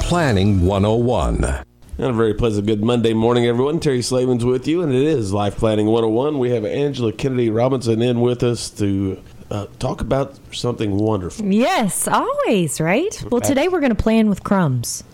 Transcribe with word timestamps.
Planning 0.00 0.66
101. 0.66 1.44
And 1.44 1.64
a 1.98 2.12
very 2.12 2.34
pleasant 2.34 2.66
good 2.66 2.82
Monday 2.82 3.12
morning, 3.12 3.46
everyone. 3.46 3.78
Terry 3.78 4.02
Slavens 4.02 4.44
with 4.44 4.66
you, 4.66 4.82
and 4.82 4.92
it 4.92 5.02
is 5.02 5.32
Life 5.32 5.56
Planning 5.56 5.86
101. 5.86 6.38
We 6.38 6.50
have 6.50 6.64
Angela 6.64 7.12
Kennedy 7.12 7.48
Robinson 7.50 8.02
in 8.02 8.20
with 8.20 8.42
us 8.42 8.70
to 8.70 9.22
uh, 9.50 9.66
talk 9.78 10.00
about 10.00 10.36
something 10.52 10.96
wonderful. 10.96 11.44
Yes, 11.46 12.08
always, 12.08 12.80
right? 12.80 13.24
Well, 13.30 13.40
today 13.40 13.68
we're 13.68 13.80
going 13.80 13.94
to 13.94 14.02
plan 14.02 14.28
with 14.28 14.42
crumbs. 14.42 15.04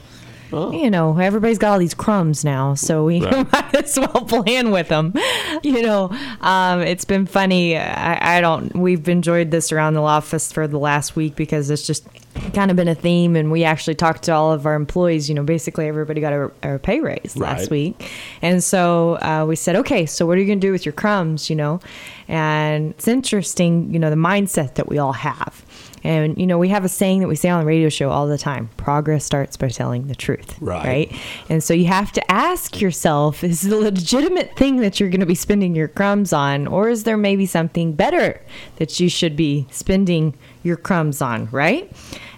Oh. 0.53 0.71
You 0.73 0.91
know, 0.91 1.19
everybody's 1.19 1.59
got 1.59 1.73
all 1.73 1.79
these 1.79 1.93
crumbs 1.95 2.45
now, 2.45 2.75
so 2.75 3.05
we 3.05 3.21
Right. 3.25 3.53
might 3.53 3.75
as 3.75 3.99
well 3.99 4.25
plan 4.25 4.71
with 4.71 4.89
them. 4.89 5.13
You 5.63 5.83
know, 5.83 6.11
um, 6.43 6.83
it's 6.83 7.07
been 7.07 7.25
funny. 7.27 7.77
I, 7.79 8.37
I 8.37 8.41
don't. 8.43 8.77
We've 8.77 9.09
enjoyed 9.09 9.51
this 9.51 9.73
around 9.73 9.95
the 9.95 10.03
office 10.03 10.53
for 10.53 10.69
the 10.69 10.79
last 10.79 11.17
week 11.17 11.35
because 11.35 11.71
it's 11.71 11.87
just 11.87 12.07
kind 12.53 12.71
of 12.71 12.77
been 12.77 12.89
a 12.89 12.95
theme, 12.95 13.37
and 13.37 13.51
we 13.51 13.65
actually 13.65 13.95
talked 13.95 14.23
to 14.25 14.33
all 14.33 14.53
of 14.53 14.67
our 14.67 14.75
employees. 14.75 15.29
You 15.29 15.35
know, 15.35 15.43
basically 15.45 15.87
everybody 15.89 16.21
got 16.21 16.33
a, 16.33 16.51
a 16.63 16.79
pay 16.79 17.01
raise 17.01 17.37
last 17.37 17.63
Right. 17.63 17.71
week, 17.71 18.11
and 18.43 18.63
so 18.63 19.19
uh, 19.23 19.45
we 19.47 19.57
said, 19.57 19.77
okay, 19.77 20.07
so 20.07 20.27
what 20.27 20.37
are 20.37 20.41
you 20.41 20.47
going 20.47 20.61
to 20.61 20.67
do 20.67 20.73
with 20.73 20.85
your 20.87 20.93
crumbs? 20.93 21.49
You 21.51 21.57
know, 21.57 21.81
and 22.29 22.91
it's 22.91 23.09
interesting. 23.09 23.93
You 23.93 23.99
know, 23.99 24.11
the 24.11 24.17
mindset 24.17 24.75
that 24.75 24.89
we 24.89 24.99
all 24.99 25.13
have. 25.13 25.65
And 26.05 26.39
you 26.39 26.47
know, 26.47 26.57
we 26.57 26.69
have 26.69 26.85
a 26.85 26.89
saying 26.89 27.19
that 27.21 27.27
we 27.27 27.35
say 27.35 27.49
on 27.49 27.59
the 27.61 27.67
radio 27.67 27.89
show 27.89 28.11
all 28.11 28.29
the 28.29 28.39
time: 28.39 28.69
progress 28.77 29.25
starts 29.25 29.57
by 29.57 29.69
telling 29.69 30.07
the 30.07 30.15
truth. 30.15 30.55
Right. 30.61 30.85
right 30.87 31.21
And 31.49 31.65
so 31.65 31.75
you 31.75 31.87
have 31.87 32.13
to 32.13 32.31
ask 32.31 32.81
yourself: 32.81 33.43
Is 33.43 33.65
it 33.65 33.73
a 33.73 33.77
legitimate 33.77 34.55
thing 34.57 34.77
that 34.79 35.01
you're 35.01 35.09
going 35.09 35.21
to 35.21 35.27
be 35.27 35.35
spending 35.35 35.75
your 35.75 35.89
crumbs 35.89 36.33
on, 36.33 36.69
or 36.69 36.89
is 36.89 37.03
there 37.05 37.17
maybe 37.17 37.45
something 37.45 37.93
better 37.93 38.41
that 38.77 39.01
you 39.01 39.09
should 39.09 39.35
be 39.35 39.67
spending 39.73 40.35
your 40.63 40.77
crumbs 40.77 41.21
on? 41.21 41.49
Right. 41.51 41.91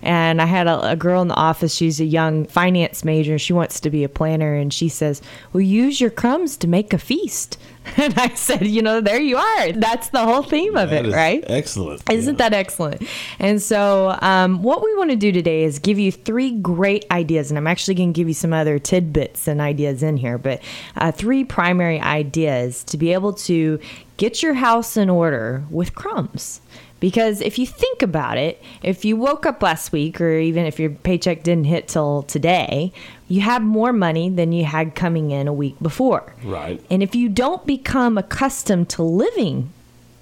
And 0.03 0.41
I 0.41 0.47
had 0.47 0.67
a, 0.67 0.91
a 0.91 0.97
girl 0.97 1.23
in 1.23 1.29
the 1.29 1.35
office. 1.35 1.75
She's 1.75 2.01
a 2.01 2.05
young 2.05 2.47
finance 2.47 3.05
major. 3.05 3.39
She 3.39 3.53
wants 3.53 3.81
to 3.81 3.91
be 3.91 4.05
a 4.05 4.09
planner, 4.09 4.55
and 4.55 4.73
she 4.73 4.89
says, 4.89 5.23
"Well, 5.53 5.61
use 5.61 6.01
your 6.01 6.11
crumbs 6.11 6.57
to 6.59 6.69
make 6.69 6.93
a 6.93 6.99
feast." 6.99 7.59
And 7.97 8.19
I 8.19 8.29
said, 8.35 8.67
"You 8.67 8.83
know, 8.83 9.01
there 9.01 9.21
you 9.21 9.39
are. 9.39 9.73
That's 9.73 10.11
the 10.11 10.23
whole 10.23 10.43
theme 10.43 10.77
of 10.77 10.91
That 10.91 11.07
it, 11.07 11.13
right?" 11.13 11.43
Excellent. 11.47 12.03
Isn't 12.11 12.37
that 12.37 12.53
excellent? 12.53 13.03
And 13.39 13.63
so, 13.63 14.19
um, 14.21 14.63
what 14.63 14.85
we 14.85 14.95
want 14.97 15.09
to 15.11 15.17
do 15.17 15.33
today 15.33 15.65
is 15.65 15.79
give 15.79 15.99
you 15.99 16.13
three 16.13 16.51
great 16.51 17.07
ideas, 17.11 17.51
and 17.51 17.57
I'm 17.57 17.67
actually 17.67 17.95
going 17.95 18.13
to 18.13 18.17
give 18.17 18.29
you 18.29 18.35
some 18.35 18.53
other 18.53 18.79
tidbits 18.79 19.49
and 19.49 19.63
ideas 19.63 20.03
in 20.03 20.19
here, 20.19 20.37
but 20.37 20.61
uh, 20.97 21.13
three 21.13 21.45
primary 21.45 21.99
ideas 21.99 22.85
to 22.85 22.99
be 22.99 23.15
able 23.15 23.33
to 23.33 23.81
get 24.19 24.43
your 24.43 24.55
house 24.55 24.97
in 24.97 25.09
order 25.09 25.65
with 25.71 25.95
crumbs. 25.95 26.61
Because 27.01 27.41
if 27.41 27.59
you 27.59 27.67
think 27.67 28.03
about 28.03 28.39
it, 28.39 28.61
if 28.83 29.05
you 29.05 29.17
woke 29.17 29.47
up 29.47 29.63
last 29.63 29.93
week, 29.93 30.21
or 30.21 30.37
even 30.39 30.67
if 30.67 30.81
your 30.81 30.91
paycheck 30.91 31.43
didn't 31.45 31.65
hit 31.65 31.89
till 31.89 32.25
today, 32.25 32.93
you 33.29 33.41
have 33.43 33.63
more 33.63 33.93
money 33.93 34.29
than 34.29 34.53
you 34.53 34.65
had 34.65 34.95
coming 34.95 35.31
in 35.31 35.47
a 35.47 35.53
week 35.53 35.77
before. 35.81 36.35
Right. 36.43 36.85
And 36.91 37.03
if 37.03 37.15
you 37.15 37.29
don't 37.29 37.65
become 37.67 38.19
accustomed 38.19 38.89
to 38.91 39.03
living 39.03 39.71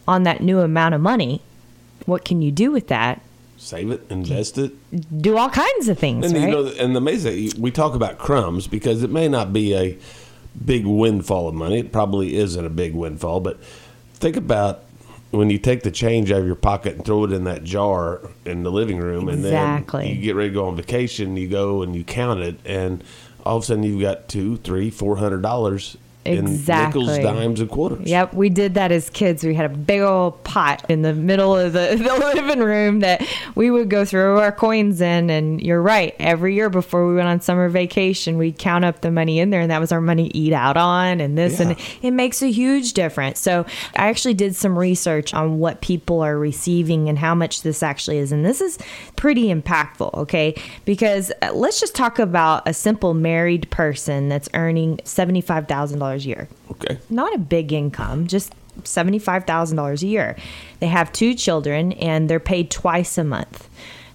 on 0.07 0.25
that 0.25 0.43
new 0.43 0.61
amount 0.61 0.95
of 0.95 1.01
money, 1.01 1.41
what 2.05 2.25
can 2.25 2.43
you 2.43 2.53
do 2.53 2.71
with 2.71 2.89
that? 2.89 3.23
Save 3.57 3.91
it, 3.91 4.07
invest 4.11 4.59
it. 4.59 4.73
Do 5.23 5.39
all 5.39 5.49
kinds 5.49 5.89
of 5.89 5.99
things, 5.99 6.27
And 6.27 6.35
right? 6.35 6.45
you 6.45 6.51
know, 6.51 6.67
and 6.79 6.95
the 6.95 6.99
amazing 6.99 7.53
we 7.59 7.71
talk 7.71 7.95
about 7.95 8.19
crumbs 8.19 8.67
because 8.67 9.03
it 9.03 9.11
may 9.11 9.29
not 9.29 9.53
be 9.53 9.75
a 9.75 9.99
big 10.63 10.85
windfall 10.85 11.49
of 11.49 11.55
money. 11.55 11.79
It 11.79 11.91
probably 11.91 12.37
isn't 12.37 12.65
a 12.65 12.71
big 12.71 12.95
windfall, 12.95 13.41
but 13.41 13.59
think 14.15 14.37
about 14.37 14.85
when 15.31 15.51
you 15.51 15.59
take 15.59 15.83
the 15.83 15.91
change 15.91 16.31
out 16.31 16.41
of 16.41 16.47
your 16.47 16.55
pocket 16.55 16.95
and 16.97 17.05
throw 17.05 17.25
it 17.25 17.33
in 17.33 17.45
that 17.45 17.65
jar 17.65 18.21
in 18.45 18.63
the 18.63 18.71
living 18.71 18.99
room, 18.99 19.29
Exactly. 19.29 20.01
and 20.03 20.09
then 20.11 20.17
you 20.17 20.23
get 20.23 20.37
ready 20.37 20.51
to 20.51 20.55
go 20.55 20.69
on 20.69 20.77
vacation. 20.77 21.37
You 21.37 21.49
go 21.49 21.83
and 21.83 21.95
you 21.97 22.05
count 22.05 22.41
it, 22.41 22.59
and 22.65 23.03
all 23.45 23.57
of 23.59 23.63
a 23.63 23.67
sudden 23.67 23.83
you've 23.83 24.01
got 24.01 24.29
two, 24.29 24.57
three, 24.59 24.91
four 24.91 25.17
hundred 25.17 25.43
dollars 25.43 25.97
Exactly. 26.27 27.03
in 27.03 27.07
nickels, 27.07 27.25
dimes, 27.25 27.61
and 27.61 27.71
quarters. 27.71 28.07
Yep, 28.09 28.35
we 28.35 28.49
did 28.49 28.75
that 28.75 28.93
as 28.93 29.11
kids. 29.11 29.45
We 29.45 29.55
had 29.55 29.67
a 29.67 29.75
big 29.75 30.01
old 30.01 30.43
pot 30.45 30.85
in 30.89 31.03
the 31.03 31.15
middle 31.15 31.57
of 31.57 31.73
the, 31.73 31.97
the 31.97 32.35
living 32.35 32.61
room 32.61 33.01
that 33.01 33.27
we 33.55 33.71
would 33.71 33.89
go 33.89 34.05
throw 34.05 34.41
our 34.41 34.53
coins 34.53 35.01
in. 35.01 35.31
And 35.31 35.61
you're 35.61 35.83
right, 35.83 36.15
every 36.19 36.55
year 36.55 36.71
before 36.71 37.09
we 37.09 37.15
went 37.15 37.29
on 37.29 37.41
summer 37.41 37.69
vacation, 37.69 38.39
we'd 38.39 38.59
count 38.59 38.85
up 38.85 39.01
the 39.01 39.11
money 39.11 39.39
in 39.39 39.51
there, 39.51 39.61
and 39.61 39.71
that 39.71 39.81
was 39.81 39.93
our 39.93 40.01
money 40.01 40.29
to 40.29 40.37
eat 40.37 40.53
out 40.53 40.77
on 40.77 41.21
and 41.21 41.37
this. 41.37 41.61
And 41.61 41.77
it 42.03 42.11
makes 42.11 42.43
a 42.43 42.51
huge 42.51 42.93
difference. 42.93 43.41
So 43.41 43.67
I 43.97 44.09
actually 44.09 44.35
did 44.35 44.57
some 44.57 44.79
research 44.79 45.35
on 45.35 45.59
what 45.59 45.81
people 45.81 46.21
are 46.21 46.39
receiving 46.39 47.09
and 47.09 47.19
how 47.19 47.35
much 47.35 47.63
this 47.63 47.83
actually 47.83 48.19
is. 48.19 48.33
And 48.33 48.45
this 48.45 48.61
is 48.61 48.79
pretty 49.17 49.53
impactful, 49.53 50.13
okay? 50.15 50.55
Because 50.85 51.33
uh, 51.43 51.53
let's 51.53 51.81
just 51.81 51.95
talk 51.95 52.19
about 52.19 52.67
a 52.67 52.75
simple 52.75 53.15
married 53.15 53.71
person 53.71 54.29
that's 54.29 54.49
earning 54.55 54.99
$75,000 54.99 56.16
a 56.25 56.29
year 56.29 56.49
Okay. 56.71 56.99
not 57.11 57.35
a 57.35 57.39
big 57.39 57.73
income, 57.73 58.27
just 58.27 58.53
$75,000 58.83 60.03
a 60.03 60.07
year. 60.07 60.37
They 60.81 60.89
have 60.89 61.13
two 61.13 61.35
children 61.35 61.93
and 61.93 62.29
they're 62.29 62.41
paid 62.41 62.71
twice 62.71 63.17
a 63.19 63.25
month. 63.25 63.69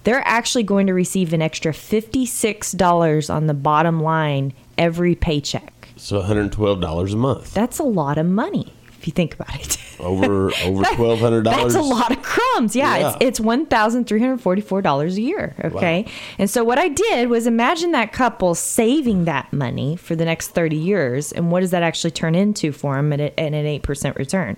They're 0.04 0.24
actually 0.26 0.64
going 0.64 0.88
to 0.88 0.94
receive 0.94 1.34
an 1.34 1.42
extra 1.42 1.72
$56 1.72 3.34
on 3.34 3.48
the 3.48 3.54
bottom 3.54 4.02
line 4.02 4.54
every 4.78 5.16
paycheck. 5.16 5.90
So 5.98 6.18
one 6.18 6.26
hundred 6.26 6.52
twelve 6.52 6.82
dollars 6.82 7.14
a 7.14 7.18
month 7.18 7.54
That's 7.54 7.78
a 7.78 7.84
lot 7.84 8.18
of 8.18 8.26
money 8.26 8.74
if 9.02 9.08
you 9.08 9.14
think 9.14 9.34
about 9.34 9.56
it. 9.60 9.78
over 10.00 10.52
over 10.64 10.84
twelve 10.96 11.20
hundred 11.20 11.44
dollars. 11.44 11.74
That's 11.74 11.86
a 11.86 11.88
lot 11.88 12.12
of 12.12 12.22
crumbs. 12.22 12.76
Yeah, 12.76 12.98
Yeah. 12.98 13.08
it's 13.10 13.18
it's 13.22 13.40
one 13.40 13.66
thousand 13.66 14.06
three 14.06 14.20
hundred 14.20 14.42
forty 14.42 14.62
four 14.62 14.82
dollars 14.82 15.18
a 15.18 15.22
year. 15.22 15.56
Okay, 15.64 16.04
Wow. 16.04 16.12
and 16.40 16.50
so 16.50 16.64
what 16.64 16.78
I 16.80 16.88
did 16.88 17.30
was 17.30 17.48
imagine 17.48 17.92
that 17.92 18.12
couple 18.14 18.54
saving 18.56 19.26
that 19.26 19.52
money 19.52 19.96
for 19.96 20.16
the 20.16 20.26
next 20.26 20.50
thirty 20.50 20.76
years, 20.78 21.32
and 21.32 21.52
what 21.52 21.60
does 21.62 21.72
that 21.72 21.84
actually 21.84 22.12
turn 22.12 22.36
into 22.36 22.72
for 22.72 22.96
them 22.96 23.12
at, 23.14 23.20
a, 23.20 23.40
at 23.40 23.48
an 23.54 23.66
eight 23.66 23.84
percent 23.84 24.16
return? 24.18 24.58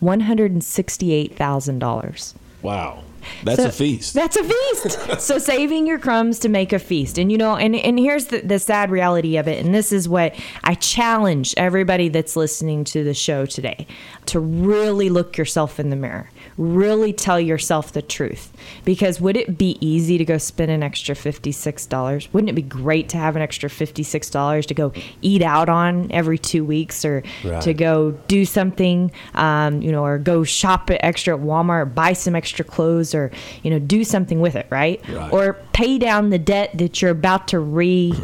One 0.00 0.20
hundred 0.20 0.52
and 0.52 0.62
sixty 0.62 1.12
eight 1.12 1.36
thousand 1.36 1.78
dollars. 1.78 2.34
Wow, 2.62 3.02
that's 3.42 3.62
So- 3.62 3.68
a 3.68 3.72
feast. 3.72 4.14
That's 4.14 4.36
a 4.36 4.44
feast. 4.44 5.20
so 5.20 5.38
saving 5.38 5.86
your 5.86 5.98
crumbs 5.98 6.38
to 6.40 6.48
make 6.48 6.72
a 6.72 6.78
feast. 6.78 7.18
And 7.18 7.30
you 7.30 7.38
know, 7.38 7.56
and, 7.56 7.76
and 7.76 7.98
here's 7.98 8.26
the, 8.26 8.40
the 8.40 8.58
sad 8.58 8.90
reality 8.90 9.36
of 9.36 9.48
it. 9.48 9.64
And 9.64 9.74
this 9.74 9.92
is 9.92 10.08
what 10.08 10.34
I 10.64 10.74
challenge 10.74 11.54
everybody 11.56 12.08
that's 12.08 12.36
listening 12.36 12.84
to 12.84 13.04
the 13.04 13.14
show 13.14 13.46
today 13.46 13.86
to 14.26 14.40
really 14.40 15.08
look 15.10 15.36
yourself 15.36 15.78
in 15.80 15.90
the 15.90 15.96
mirror. 15.96 16.30
Really 16.58 17.12
tell 17.12 17.38
yourself 17.38 17.92
the 17.92 18.02
truth. 18.02 18.52
Because 18.84 19.20
would 19.20 19.36
it 19.36 19.58
be 19.58 19.76
easy 19.80 20.16
to 20.18 20.24
go 20.24 20.38
spend 20.38 20.70
an 20.70 20.82
extra 20.82 21.14
$56? 21.14 22.28
Wouldn't 22.32 22.48
it 22.50 22.54
be 22.54 22.62
great 22.62 23.08
to 23.10 23.16
have 23.18 23.36
an 23.36 23.42
extra 23.42 23.68
$56 23.68 24.66
to 24.66 24.74
go 24.74 24.92
eat 25.22 25.42
out 25.42 25.68
on 25.68 26.10
every 26.12 26.38
two 26.38 26.64
weeks 26.64 27.04
or 27.04 27.22
Right. 27.44 27.60
to 27.62 27.74
go 27.74 28.12
do 28.28 28.44
something, 28.44 29.10
um, 29.34 29.82
you 29.82 29.92
know, 29.92 30.04
or 30.04 30.18
go 30.18 30.44
shop 30.44 30.90
at 30.90 31.04
extra 31.04 31.36
at 31.36 31.42
Walmart, 31.42 31.94
buy 31.94 32.12
some 32.12 32.34
extra 32.34 32.64
clothes, 32.64 33.14
or 33.14 33.30
you 33.62 33.70
know, 33.70 33.78
do 33.78 34.04
something 34.04 34.40
with 34.40 34.56
it, 34.56 34.66
right? 34.70 35.00
Right. 35.08 35.32
Or 35.32 35.58
pay 35.72 35.98
down 35.98 36.30
the 36.30 36.38
debt 36.38 36.70
that 36.74 37.00
you're 37.02 37.10
about 37.10 37.48
to 37.48 37.58
re 37.58 38.14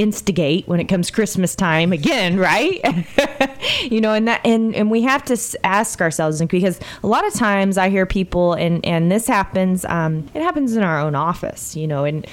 instigate 0.00 0.66
when 0.66 0.80
it 0.80 0.86
comes 0.86 1.10
Christmas 1.10 1.54
time 1.54 1.92
again, 1.92 2.38
right? 2.38 2.80
you 3.82 4.00
know, 4.00 4.14
and 4.14 4.26
that 4.28 4.40
and 4.44 4.74
and 4.74 4.90
we 4.90 5.02
have 5.02 5.24
to 5.26 5.38
ask 5.64 6.00
ourselves, 6.00 6.42
because 6.42 6.80
a 7.02 7.06
lot 7.06 7.26
of 7.26 7.34
times 7.34 7.76
I 7.76 7.90
hear 7.90 8.06
people, 8.06 8.54
and 8.54 8.84
and 8.84 9.12
this 9.12 9.26
happens, 9.26 9.84
um, 9.84 10.26
it 10.34 10.42
happens 10.42 10.74
in 10.74 10.82
our 10.82 10.98
own 10.98 11.14
office, 11.14 11.76
you 11.76 11.86
know, 11.86 12.04
and 12.04 12.26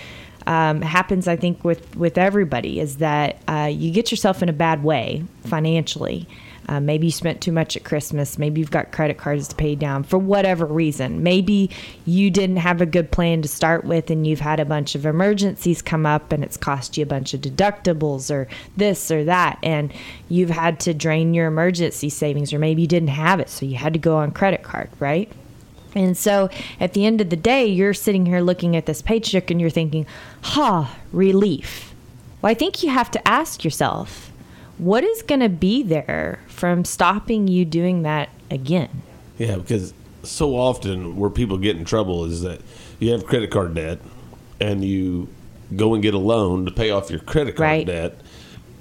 um, 0.47 0.81
happens 0.81 1.27
I 1.27 1.35
think 1.35 1.63
with 1.63 1.95
with 1.97 2.17
everybody 2.17 2.79
is 2.79 2.97
that 2.97 3.41
uh, 3.47 3.69
you 3.71 3.91
get 3.91 4.11
yourself 4.11 4.41
in 4.41 4.49
a 4.49 4.53
bad 4.53 4.83
way 4.83 5.23
financially. 5.43 6.27
Uh, 6.67 6.79
maybe 6.79 7.07
you 7.07 7.11
spent 7.11 7.41
too 7.41 7.51
much 7.51 7.77
at 7.77 7.83
Christmas. 7.83 8.37
Maybe 8.37 8.59
you've 8.59 8.71
got 8.71 8.91
credit 8.91 9.17
cards 9.17 9.47
to 9.47 9.55
pay 9.55 9.75
down 9.75 10.03
for 10.03 10.17
whatever 10.17 10.65
reason. 10.65 11.23
Maybe 11.23 11.69
you 12.05 12.29
didn't 12.29 12.57
have 12.57 12.81
a 12.81 12.85
good 12.85 13.11
plan 13.11 13.41
to 13.41 13.47
start 13.47 13.85
with 13.85 14.09
and 14.09 14.27
you've 14.27 14.41
had 14.41 14.59
a 14.59 14.65
bunch 14.65 14.95
of 14.95 15.05
emergencies 15.05 15.81
come 15.81 16.05
up 16.05 16.31
and 16.31 16.43
it's 16.43 16.57
cost 16.57 16.97
you 16.97 17.03
a 17.03 17.07
bunch 17.07 17.33
of 17.33 17.41
deductibles 17.41 18.29
or 18.29 18.47
this 18.75 19.09
or 19.11 19.23
that. 19.23 19.59
And 19.63 19.93
you've 20.29 20.49
had 20.49 20.79
to 20.81 20.93
drain 20.93 21.33
your 21.33 21.47
emergency 21.47 22.09
savings 22.09 22.51
or 22.53 22.59
maybe 22.59 22.81
you 22.81 22.87
didn't 22.87 23.09
have 23.09 23.39
it. 23.39 23.49
So 23.49 23.65
you 23.65 23.77
had 23.77 23.93
to 23.93 23.99
go 23.99 24.17
on 24.17 24.31
credit 24.31 24.63
card, 24.63 24.89
right? 24.99 25.31
And 25.95 26.17
so 26.17 26.49
at 26.79 26.93
the 26.93 27.05
end 27.05 27.21
of 27.21 27.29
the 27.29 27.35
day, 27.35 27.65
you're 27.65 27.93
sitting 27.93 28.25
here 28.25 28.41
looking 28.41 28.75
at 28.75 28.85
this 28.85 29.01
paycheck 29.01 29.49
and 29.49 29.59
you're 29.59 29.69
thinking, 29.69 30.05
ha, 30.41 30.95
relief. 31.11 31.93
Well, 32.41 32.51
I 32.51 32.53
think 32.53 32.83
you 32.83 32.89
have 32.89 33.09
to 33.11 33.27
ask 33.27 33.63
yourself, 33.63 34.31
what 34.77 35.03
is 35.03 35.21
going 35.21 35.41
to 35.41 35.49
be 35.49 35.83
there 35.83 36.39
from 36.47 36.85
stopping 36.85 37.47
you 37.47 37.65
doing 37.65 38.03
that 38.03 38.29
again? 38.51 39.01
Yeah, 39.37 39.57
because 39.57 39.93
so 40.23 40.55
often 40.55 41.15
where 41.17 41.29
people 41.29 41.57
get 41.57 41.77
in 41.77 41.85
trouble 41.85 42.25
is 42.25 42.41
that 42.41 42.61
you 42.99 43.11
have 43.11 43.25
credit 43.25 43.51
card 43.51 43.73
debt 43.75 43.99
and 44.59 44.83
you 44.83 45.27
go 45.75 45.93
and 45.93 46.01
get 46.01 46.13
a 46.13 46.19
loan 46.19 46.65
to 46.65 46.71
pay 46.71 46.89
off 46.91 47.09
your 47.09 47.19
credit 47.19 47.55
card 47.55 47.69
Right. 47.69 47.87
debt. 47.87 48.19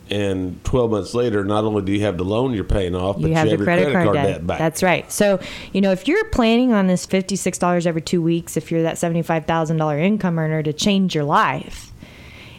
And 0.08 0.62
12 0.62 0.90
months 0.92 1.14
later, 1.14 1.44
not 1.44 1.64
only 1.64 1.82
do 1.82 1.90
you 1.90 2.02
have 2.02 2.16
the 2.16 2.24
loan 2.24 2.54
you're 2.54 2.62
paying 2.62 2.94
off, 2.94 3.20
but 3.20 3.28
you 3.28 3.34
have 3.34 3.48
the 3.48 3.56
your 3.56 3.64
credit, 3.64 3.92
card, 3.92 4.12
debt. 4.14 4.26
debt 4.26 4.46
back. 4.46 4.58
That's 4.60 4.82
right. 4.82 5.10
So, 5.10 5.40
you 5.72 5.80
know, 5.80 5.90
if 5.90 6.06
you're 6.06 6.24
planning 6.26 6.72
on 6.72 6.86
this 6.86 7.04
$56 7.06 7.86
every 7.86 8.02
two 8.02 8.22
weeks, 8.22 8.56
if 8.56 8.70
you're 8.70 8.82
that 8.82 8.96
$75,000 8.96 10.00
income 10.00 10.38
earner 10.38 10.62
to 10.62 10.72
change 10.72 11.12
your 11.12 11.24
life, 11.24 11.92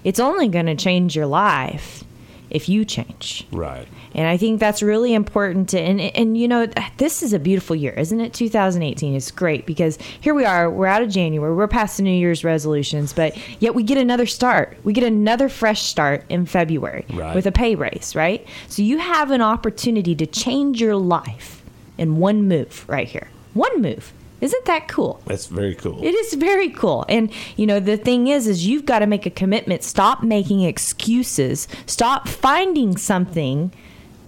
it's 0.03 0.19
only 0.19 0.49
going 0.49 0.65
to 0.65 0.75
change 0.75 1.15
your 1.15 1.25
life 1.25 2.03
if 2.49 2.69
you 2.69 2.85
change. 2.85 3.45
right. 3.51 3.87
And 4.13 4.25
I 4.27 4.37
think 4.37 4.59
that's 4.59 4.81
really 4.81 5.13
important 5.13 5.69
to, 5.69 5.79
and, 5.79 5.99
and 6.01 6.37
you 6.37 6.47
know, 6.47 6.65
this 6.97 7.21
is 7.21 7.33
a 7.33 7.39
beautiful 7.39 7.75
year, 7.75 7.93
isn't 7.93 8.19
it? 8.19 8.33
2018 8.33 9.13
is 9.13 9.29
great 9.31 9.65
because 9.65 9.97
here 10.21 10.33
we 10.33 10.43
are, 10.45 10.69
we're 10.69 10.87
out 10.87 11.01
of 11.03 11.09
January, 11.09 11.53
we're 11.53 11.67
past 11.67 11.97
the 11.97 12.03
New 12.03 12.09
Year's 12.17 12.43
resolutions, 12.43 13.13
but 13.13 13.37
yet 13.61 13.75
we 13.75 13.83
get 13.83 13.97
another 13.97 14.25
start. 14.25 14.77
We 14.83 14.93
get 14.93 15.03
another 15.03 15.49
fresh 15.49 15.83
start 15.83 16.23
in 16.29 16.45
February 16.45 17.05
Right. 17.13 17.35
with 17.35 17.45
a 17.45 17.51
pay 17.51 17.75
raise, 17.75 18.15
right? 18.15 18.45
So 18.69 18.81
you 18.81 18.97
have 18.97 19.29
an 19.31 19.41
opportunity 19.41 20.15
to 20.15 20.25
change 20.25 20.81
your 20.81 20.95
life 20.95 21.61
in 21.97 22.17
one 22.17 22.47
move 22.47 22.85
right 22.87 23.07
here. 23.07 23.27
One 23.53 23.81
move. 23.81 24.13
Isn't 24.39 24.65
that 24.65 24.87
cool? 24.87 25.21
That's 25.25 25.47
very 25.47 25.75
cool. 25.75 26.03
It 26.03 26.13
is 26.13 26.33
very 26.35 26.69
cool. 26.69 27.05
And 27.09 27.31
you 27.55 27.65
know, 27.65 27.79
the 27.79 27.97
thing 27.97 28.27
is 28.27 28.47
is 28.47 28.67
you've 28.67 28.85
got 28.85 28.99
to 28.99 29.07
make 29.07 29.25
a 29.25 29.31
commitment. 29.31 29.83
Stop 29.83 30.23
making 30.23 30.61
excuses. 30.61 31.67
Stop 31.85 32.27
finding 32.27 32.97
something 32.97 33.71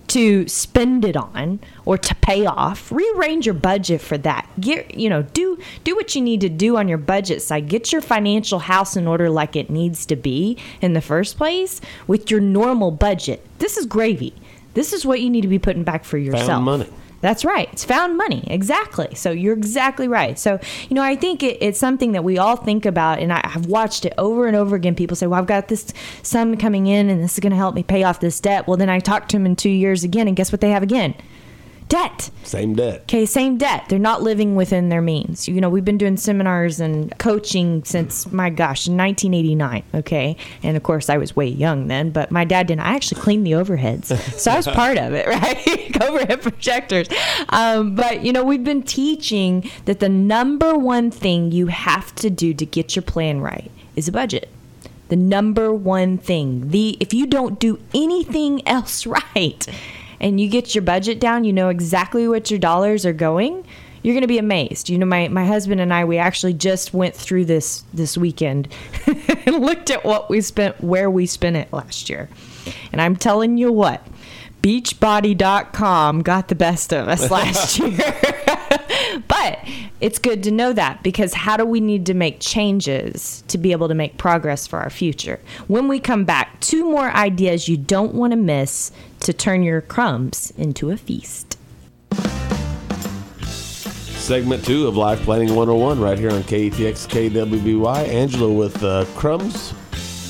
to 0.09 0.47
spend 0.47 1.05
it 1.05 1.15
on 1.15 1.59
or 1.85 1.97
to 1.97 2.15
pay 2.15 2.45
off. 2.45 2.91
Rearrange 2.91 3.45
your 3.45 3.53
budget 3.53 4.01
for 4.01 4.17
that. 4.17 4.49
Get, 4.59 4.95
you 4.95 5.07
know, 5.07 5.21
do 5.21 5.57
do 5.83 5.95
what 5.95 6.15
you 6.15 6.21
need 6.21 6.41
to 6.41 6.49
do 6.49 6.77
on 6.77 6.87
your 6.87 6.97
budget 6.97 7.41
side. 7.41 7.69
Get 7.69 7.93
your 7.93 8.01
financial 8.01 8.59
house 8.59 8.95
in 8.95 9.07
order 9.07 9.29
like 9.29 9.55
it 9.55 9.69
needs 9.69 10.05
to 10.07 10.15
be 10.15 10.57
in 10.81 10.93
the 10.93 11.01
first 11.01 11.37
place 11.37 11.79
with 12.07 12.31
your 12.31 12.41
normal 12.41 12.91
budget. 12.91 13.45
This 13.59 13.77
is 13.77 13.85
gravy. 13.85 14.33
This 14.73 14.93
is 14.93 15.05
what 15.05 15.21
you 15.21 15.29
need 15.29 15.41
to 15.41 15.47
be 15.47 15.59
putting 15.59 15.83
back 15.83 16.03
for 16.03 16.17
yourself. 16.17 16.63
money. 16.63 16.89
That's 17.21 17.43
right. 17.43 17.69
It's 17.73 17.83
found 17.83 18.17
money. 18.17 18.45
Exactly. 18.47 19.13
So 19.15 19.31
you're 19.31 19.53
exactly 19.53 20.07
right. 20.07 20.39
So, 20.39 20.59
you 20.87 20.95
know, 20.95 21.03
I 21.03 21.15
think 21.15 21.43
it, 21.43 21.57
it's 21.61 21.79
something 21.79 22.13
that 22.13 22.23
we 22.23 22.37
all 22.37 22.55
think 22.55 22.85
about. 22.85 23.19
And 23.19 23.33
I, 23.33 23.41
I've 23.43 23.65
watched 23.65 24.05
it 24.05 24.13
over 24.17 24.47
and 24.47 24.55
over 24.55 24.75
again. 24.75 24.95
People 24.95 25.17
say, 25.17 25.27
well, 25.27 25.39
I've 25.39 25.47
got 25.47 25.67
this 25.67 25.93
sum 26.23 26.55
coming 26.55 26.87
in 26.87 27.09
and 27.09 27.21
this 27.21 27.33
is 27.33 27.39
going 27.39 27.51
to 27.51 27.57
help 27.57 27.75
me 27.75 27.83
pay 27.83 28.03
off 28.03 28.19
this 28.19 28.39
debt. 28.39 28.67
Well, 28.67 28.77
then 28.77 28.89
I 28.89 28.99
talk 28.99 29.27
to 29.29 29.35
them 29.35 29.45
in 29.45 29.55
two 29.55 29.69
years 29.69 30.03
again. 30.03 30.27
And 30.27 30.37
guess 30.37 30.51
what 30.51 30.61
they 30.61 30.71
have 30.71 30.83
again? 30.83 31.13
Debt. 31.89 32.29
Same 32.43 32.75
debt. 32.75 33.01
Okay, 33.01 33.25
same 33.25 33.57
debt. 33.57 33.85
They're 33.89 33.97
not 33.97 34.21
living 34.21 34.55
within 34.55 34.89
their 34.89 35.01
means. 35.01 35.47
You 35.47 35.59
know, 35.59 35.69
we've 35.69 35.83
been 35.83 35.97
doing 35.97 36.17
seminars 36.17 36.79
and 36.79 37.17
coaching 37.17 37.83
since 37.83 38.31
my 38.31 38.51
gosh, 38.51 38.87
1989. 38.87 39.83
Okay, 39.95 40.37
and 40.61 40.77
of 40.77 40.83
course 40.83 41.09
I 41.09 41.17
was 41.17 41.35
way 41.35 41.47
young 41.47 41.87
then, 41.87 42.11
but 42.11 42.29
my 42.29 42.45
dad 42.45 42.67
didn't. 42.67 42.81
I 42.81 42.93
actually 42.93 43.21
cleaned 43.21 43.45
the 43.45 43.53
overheads, 43.53 44.05
so 44.39 44.51
I 44.51 44.57
was 44.57 44.67
part 44.67 44.99
of 44.99 45.13
it, 45.13 45.27
right? 45.27 46.01
Overhead 46.01 46.43
projectors. 46.43 47.07
Um, 47.49 47.95
but 47.95 48.23
you 48.23 48.33
know, 48.33 48.43
we've 48.43 48.63
been 48.63 48.83
teaching 48.83 49.69
that 49.85 49.99
the 49.99 50.09
number 50.09 50.77
one 50.77 51.09
thing 51.09 51.51
you 51.51 51.67
have 51.67 52.13
to 52.15 52.29
do 52.29 52.53
to 52.53 52.65
get 52.67 52.95
your 52.95 53.03
plan 53.03 53.41
right 53.41 53.71
is 53.95 54.07
a 54.07 54.11
budget 54.11 54.47
the 55.09 55.15
number 55.15 55.73
one 55.73 56.17
thing. 56.17 56.69
The 56.69 56.95
if 56.99 57.13
you 57.13 57.25
don't 57.25 57.59
do 57.59 57.79
anything 57.93 58.65
else 58.67 59.05
right 59.33 59.67
and 60.19 60.39
you 60.39 60.49
get 60.49 60.75
your 60.75 60.81
budget 60.81 61.19
down, 61.19 61.43
you 61.43 61.53
know 61.53 61.69
exactly 61.69 62.27
what 62.27 62.49
your 62.51 62.59
dollars 62.59 63.05
are 63.05 63.13
going, 63.13 63.65
you're 64.03 64.13
going 64.13 64.21
to 64.21 64.27
be 64.27 64.37
amazed. 64.37 64.89
You 64.89 64.97
know 64.97 65.05
my 65.05 65.27
my 65.27 65.45
husband 65.45 65.81
and 65.81 65.93
I 65.93 66.05
we 66.05 66.17
actually 66.17 66.53
just 66.53 66.93
went 66.93 67.15
through 67.15 67.45
this 67.45 67.83
this 67.93 68.17
weekend 68.17 68.67
and 69.05 69.59
looked 69.59 69.89
at 69.89 70.05
what 70.05 70.29
we 70.29 70.41
spent 70.41 70.81
where 70.83 71.09
we 71.09 71.25
spent 71.25 71.55
it 71.55 71.71
last 71.73 72.09
year. 72.09 72.29
And 72.91 73.01
I'm 73.01 73.15
telling 73.15 73.57
you 73.57 73.71
what, 73.71 74.05
beachbody.com 74.61 76.21
got 76.21 76.47
the 76.47 76.55
best 76.55 76.93
of 76.93 77.07
us 77.07 77.29
last 77.31 77.79
year. 77.79 77.97
but 79.27 79.59
it's 79.99 80.19
good 80.19 80.43
to 80.43 80.51
know 80.51 80.73
that 80.73 81.03
because 81.03 81.33
how 81.33 81.57
do 81.57 81.65
we 81.65 81.79
need 81.79 82.05
to 82.05 82.13
make 82.13 82.39
changes 82.39 83.43
to 83.47 83.57
be 83.57 83.71
able 83.71 83.87
to 83.87 83.95
make 83.95 84.17
progress 84.17 84.67
for 84.67 84.79
our 84.79 84.89
future? 84.89 85.39
When 85.67 85.87
we 85.87 85.99
come 85.99 86.25
back, 86.25 86.59
two 86.61 86.85
more 86.85 87.11
ideas 87.11 87.67
you 87.67 87.77
don't 87.77 88.13
want 88.13 88.31
to 88.31 88.37
miss 88.37 88.91
to 89.29 89.33
turn 89.33 89.61
your 89.61 89.79
crumbs 89.79 90.51
into 90.57 90.89
a 90.89 90.97
feast. 90.97 91.55
Segment 93.43 94.65
two 94.65 94.87
of 94.87 94.97
Life 94.97 95.21
Planning 95.21 95.49
101 95.49 95.99
right 95.99 96.17
here 96.17 96.31
on 96.31 96.41
KATX 96.41 97.07
KWBY. 97.07 98.07
Angela 98.07 98.51
with 98.51 98.83
uh, 98.83 99.05
crumbs 99.15 99.75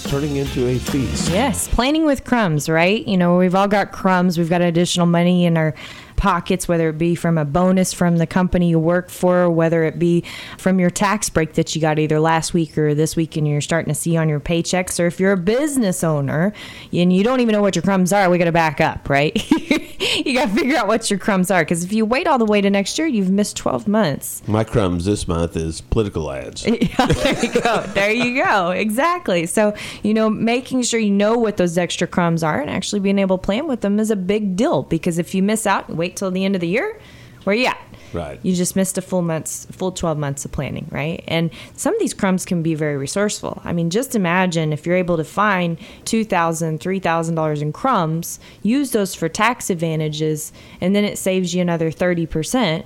turning 0.10 0.36
into 0.36 0.68
a 0.68 0.78
feast. 0.78 1.30
Yes, 1.30 1.70
planning 1.70 2.06
with 2.06 2.26
crumbs, 2.26 2.68
right? 2.68 3.08
You 3.08 3.16
know, 3.16 3.38
we've 3.38 3.56
all 3.56 3.70
got 3.70 3.94
crumbs. 3.94 4.38
We've 4.38 4.50
got 4.50 4.62
additional 4.62 5.06
money 5.06 5.46
in 5.46 5.56
our 5.56 5.74
pockets, 6.20 6.68
whether 6.68 6.90
it 6.90 6.98
be 6.98 7.16
from 7.16 7.38
a 7.38 7.46
bonus 7.46 7.94
from 7.94 8.18
the 8.18 8.28
company 8.28 8.70
you 8.70 8.78
work 8.78 9.10
for, 9.10 9.50
whether 9.50 9.84
it 9.84 9.98
be 9.98 10.24
from 10.58 10.80
your 10.80 10.90
tax 10.90 11.30
break 11.30 11.54
that 11.54 11.74
you 11.74 11.82
got 11.82 11.98
either 11.98 12.20
last 12.20 12.54
week 12.54 12.78
or 12.78 12.94
this 12.94 13.16
week 13.16 13.38
and 13.38 13.48
you're 13.48 13.62
starting 13.62 13.92
to 13.92 14.00
see 14.00 14.16
on 14.18 14.30
your 14.30 14.40
paychecks. 14.40 15.00
Or 15.00 15.08
if 15.08 15.20
you're 15.20 15.32
a 15.32 15.38
business 15.38 16.04
owner 16.04 16.54
and 16.94 17.12
you 17.12 17.24
don't 17.24 17.40
even 17.40 17.54
know 17.54 17.62
what 17.62 17.76
your 17.76 17.84
crumbs 17.84 18.14
are, 18.14 18.30
we 18.30 18.38
got 18.38 18.46
to 18.46 18.52
back 18.52 18.82
up, 18.82 19.10
right? 19.10 19.36
you 20.26 20.34
got 20.34 20.50
to 20.50 20.56
figure 20.56 20.78
out 20.78 20.88
what 20.88 21.10
your 21.10 21.20
crumbs 21.20 21.52
are. 21.52 21.62
Because 21.62 21.84
if 21.84 21.92
you 21.92 22.06
wait 22.06 22.28
all 22.28 22.38
the 22.38 22.46
way 22.46 22.62
to 22.62 22.70
next 22.70 22.98
year, 22.98 23.08
you've 23.08 23.30
missed 23.30 23.58
12 23.58 23.88
months. 23.88 24.42
My 24.48 24.64
crumbs 24.64 25.06
this 25.06 25.28
month 25.28 25.56
is 25.58 25.82
political 25.82 26.32
ads. 26.32 26.66
Yeah, 26.80 27.06
there 27.06 27.46
you 27.46 27.62
go. 27.62 27.82
There 27.94 28.12
you 28.12 28.44
go. 28.44 28.72
Exactly. 28.72 29.46
So, 29.46 29.74
you 30.02 30.14
know, 30.14 30.30
making 30.30 30.84
sure 30.84 31.00
you 31.00 31.12
know 31.12 31.38
what 31.38 31.58
those 31.58 31.78
extra 31.78 32.08
crumbs 32.08 32.42
are 32.42 32.60
and 32.62 32.70
actually 32.70 33.00
being 33.02 33.20
able 33.20 33.38
to 33.38 33.44
plan 33.44 33.68
with 33.68 33.82
them 33.82 34.00
is 34.00 34.10
a 34.10 34.16
big 34.16 34.56
deal 34.56 34.84
because 34.84 35.18
if 35.18 35.36
you 35.36 35.44
miss 35.44 35.68
out 35.68 35.90
and 35.90 35.98
wait 35.98 36.16
till 36.16 36.32
the 36.32 36.46
end 36.46 36.56
of 36.56 36.62
the 36.62 36.68
year, 36.68 37.00
where 37.44 37.56
you 37.56 37.68
at? 37.68 37.80
Right. 38.14 38.40
You 38.44 38.56
just 38.56 38.76
missed 38.76 38.98
a 38.98 39.02
full 39.02 39.22
months, 39.22 39.68
full 39.72 39.92
12 39.92 40.18
months 40.18 40.46
of 40.46 40.52
planning, 40.52 40.88
right? 40.90 41.24
And 41.28 41.52
some 41.76 41.94
of 41.94 42.00
these 42.00 42.14
crumbs 42.14 42.46
can 42.46 42.64
be 42.64 42.74
very 42.76 42.98
resourceful. 42.98 43.62
I 43.64 43.74
mean, 43.74 43.90
just 43.90 44.16
imagine 44.16 44.74
if 44.74 44.86
you're 44.86 44.96
able 44.96 45.18
to 45.18 45.24
find 45.24 45.78
$2,000, 46.06 46.80
$3,000 46.80 47.62
in 47.62 47.74
crumbs, 47.74 48.40
use 48.64 48.92
those 48.92 49.14
for 49.14 49.30
tax 49.30 49.70
advantages, 49.70 50.52
and 50.82 50.96
then 50.96 51.06
it 51.06 51.18
saves 51.18 51.54
you 51.54 51.62
another 51.62 51.92
30% 51.92 52.84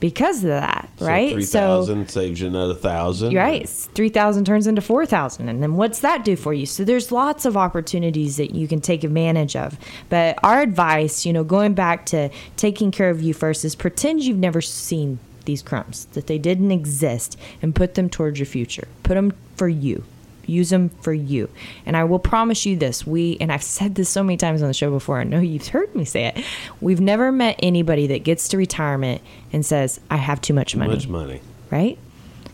because 0.00 0.38
of 0.38 0.50
that, 0.50 0.88
right? 0.98 1.30
So 1.44 1.84
3000 1.84 2.10
saves 2.10 2.40
you 2.40 2.48
another 2.48 2.74
1000 2.74 3.34
right. 3.34 3.68
Three 3.68 4.08
thousand 4.08 4.46
turns 4.46 4.66
into 4.66 4.80
four 4.80 5.06
thousand, 5.06 5.48
and 5.48 5.62
then 5.62 5.76
what's 5.76 6.00
that 6.00 6.24
do 6.24 6.36
for 6.36 6.52
you? 6.54 6.66
So 6.66 6.84
there's 6.84 7.12
lots 7.12 7.44
of 7.44 7.56
opportunities 7.56 8.36
that 8.38 8.54
you 8.54 8.66
can 8.66 8.80
take 8.80 9.04
advantage 9.04 9.54
of. 9.54 9.78
But 10.08 10.38
our 10.42 10.62
advice, 10.62 11.24
you 11.26 11.32
know, 11.32 11.44
going 11.44 11.74
back 11.74 12.06
to 12.06 12.30
taking 12.56 12.90
care 12.90 13.10
of 13.10 13.22
you 13.22 13.34
first, 13.34 13.64
is 13.64 13.74
pretend 13.74 14.22
you've 14.22 14.38
never 14.38 14.60
seen 14.60 15.18
these 15.44 15.62
crumbs, 15.62 16.06
that 16.12 16.26
they 16.26 16.38
didn't 16.38 16.70
exist, 16.70 17.36
and 17.62 17.74
put 17.74 17.94
them 17.94 18.08
towards 18.08 18.38
your 18.38 18.46
future. 18.46 18.88
Put 19.02 19.14
them 19.14 19.32
for 19.56 19.68
you. 19.68 20.04
Use 20.50 20.70
them 20.70 20.88
for 20.88 21.12
you. 21.12 21.48
And 21.86 21.96
I 21.96 22.04
will 22.04 22.18
promise 22.18 22.66
you 22.66 22.76
this 22.76 23.06
we, 23.06 23.36
and 23.40 23.50
I've 23.52 23.62
said 23.62 23.94
this 23.94 24.08
so 24.08 24.22
many 24.22 24.36
times 24.36 24.62
on 24.62 24.68
the 24.68 24.74
show 24.74 24.90
before, 24.90 25.20
I 25.20 25.24
know 25.24 25.40
you've 25.40 25.68
heard 25.76 25.94
me 25.94 26.04
say 26.04 26.26
it. 26.26 26.44
We've 26.80 27.00
never 27.00 27.32
met 27.32 27.56
anybody 27.62 28.06
that 28.08 28.24
gets 28.24 28.48
to 28.48 28.56
retirement 28.56 29.22
and 29.52 29.64
says, 29.64 30.00
I 30.10 30.16
have 30.16 30.40
too 30.40 30.54
much 30.54 30.76
money 30.76 30.90
Too 30.90 30.96
Much 30.96 31.08
money. 31.08 31.40
right? 31.70 31.98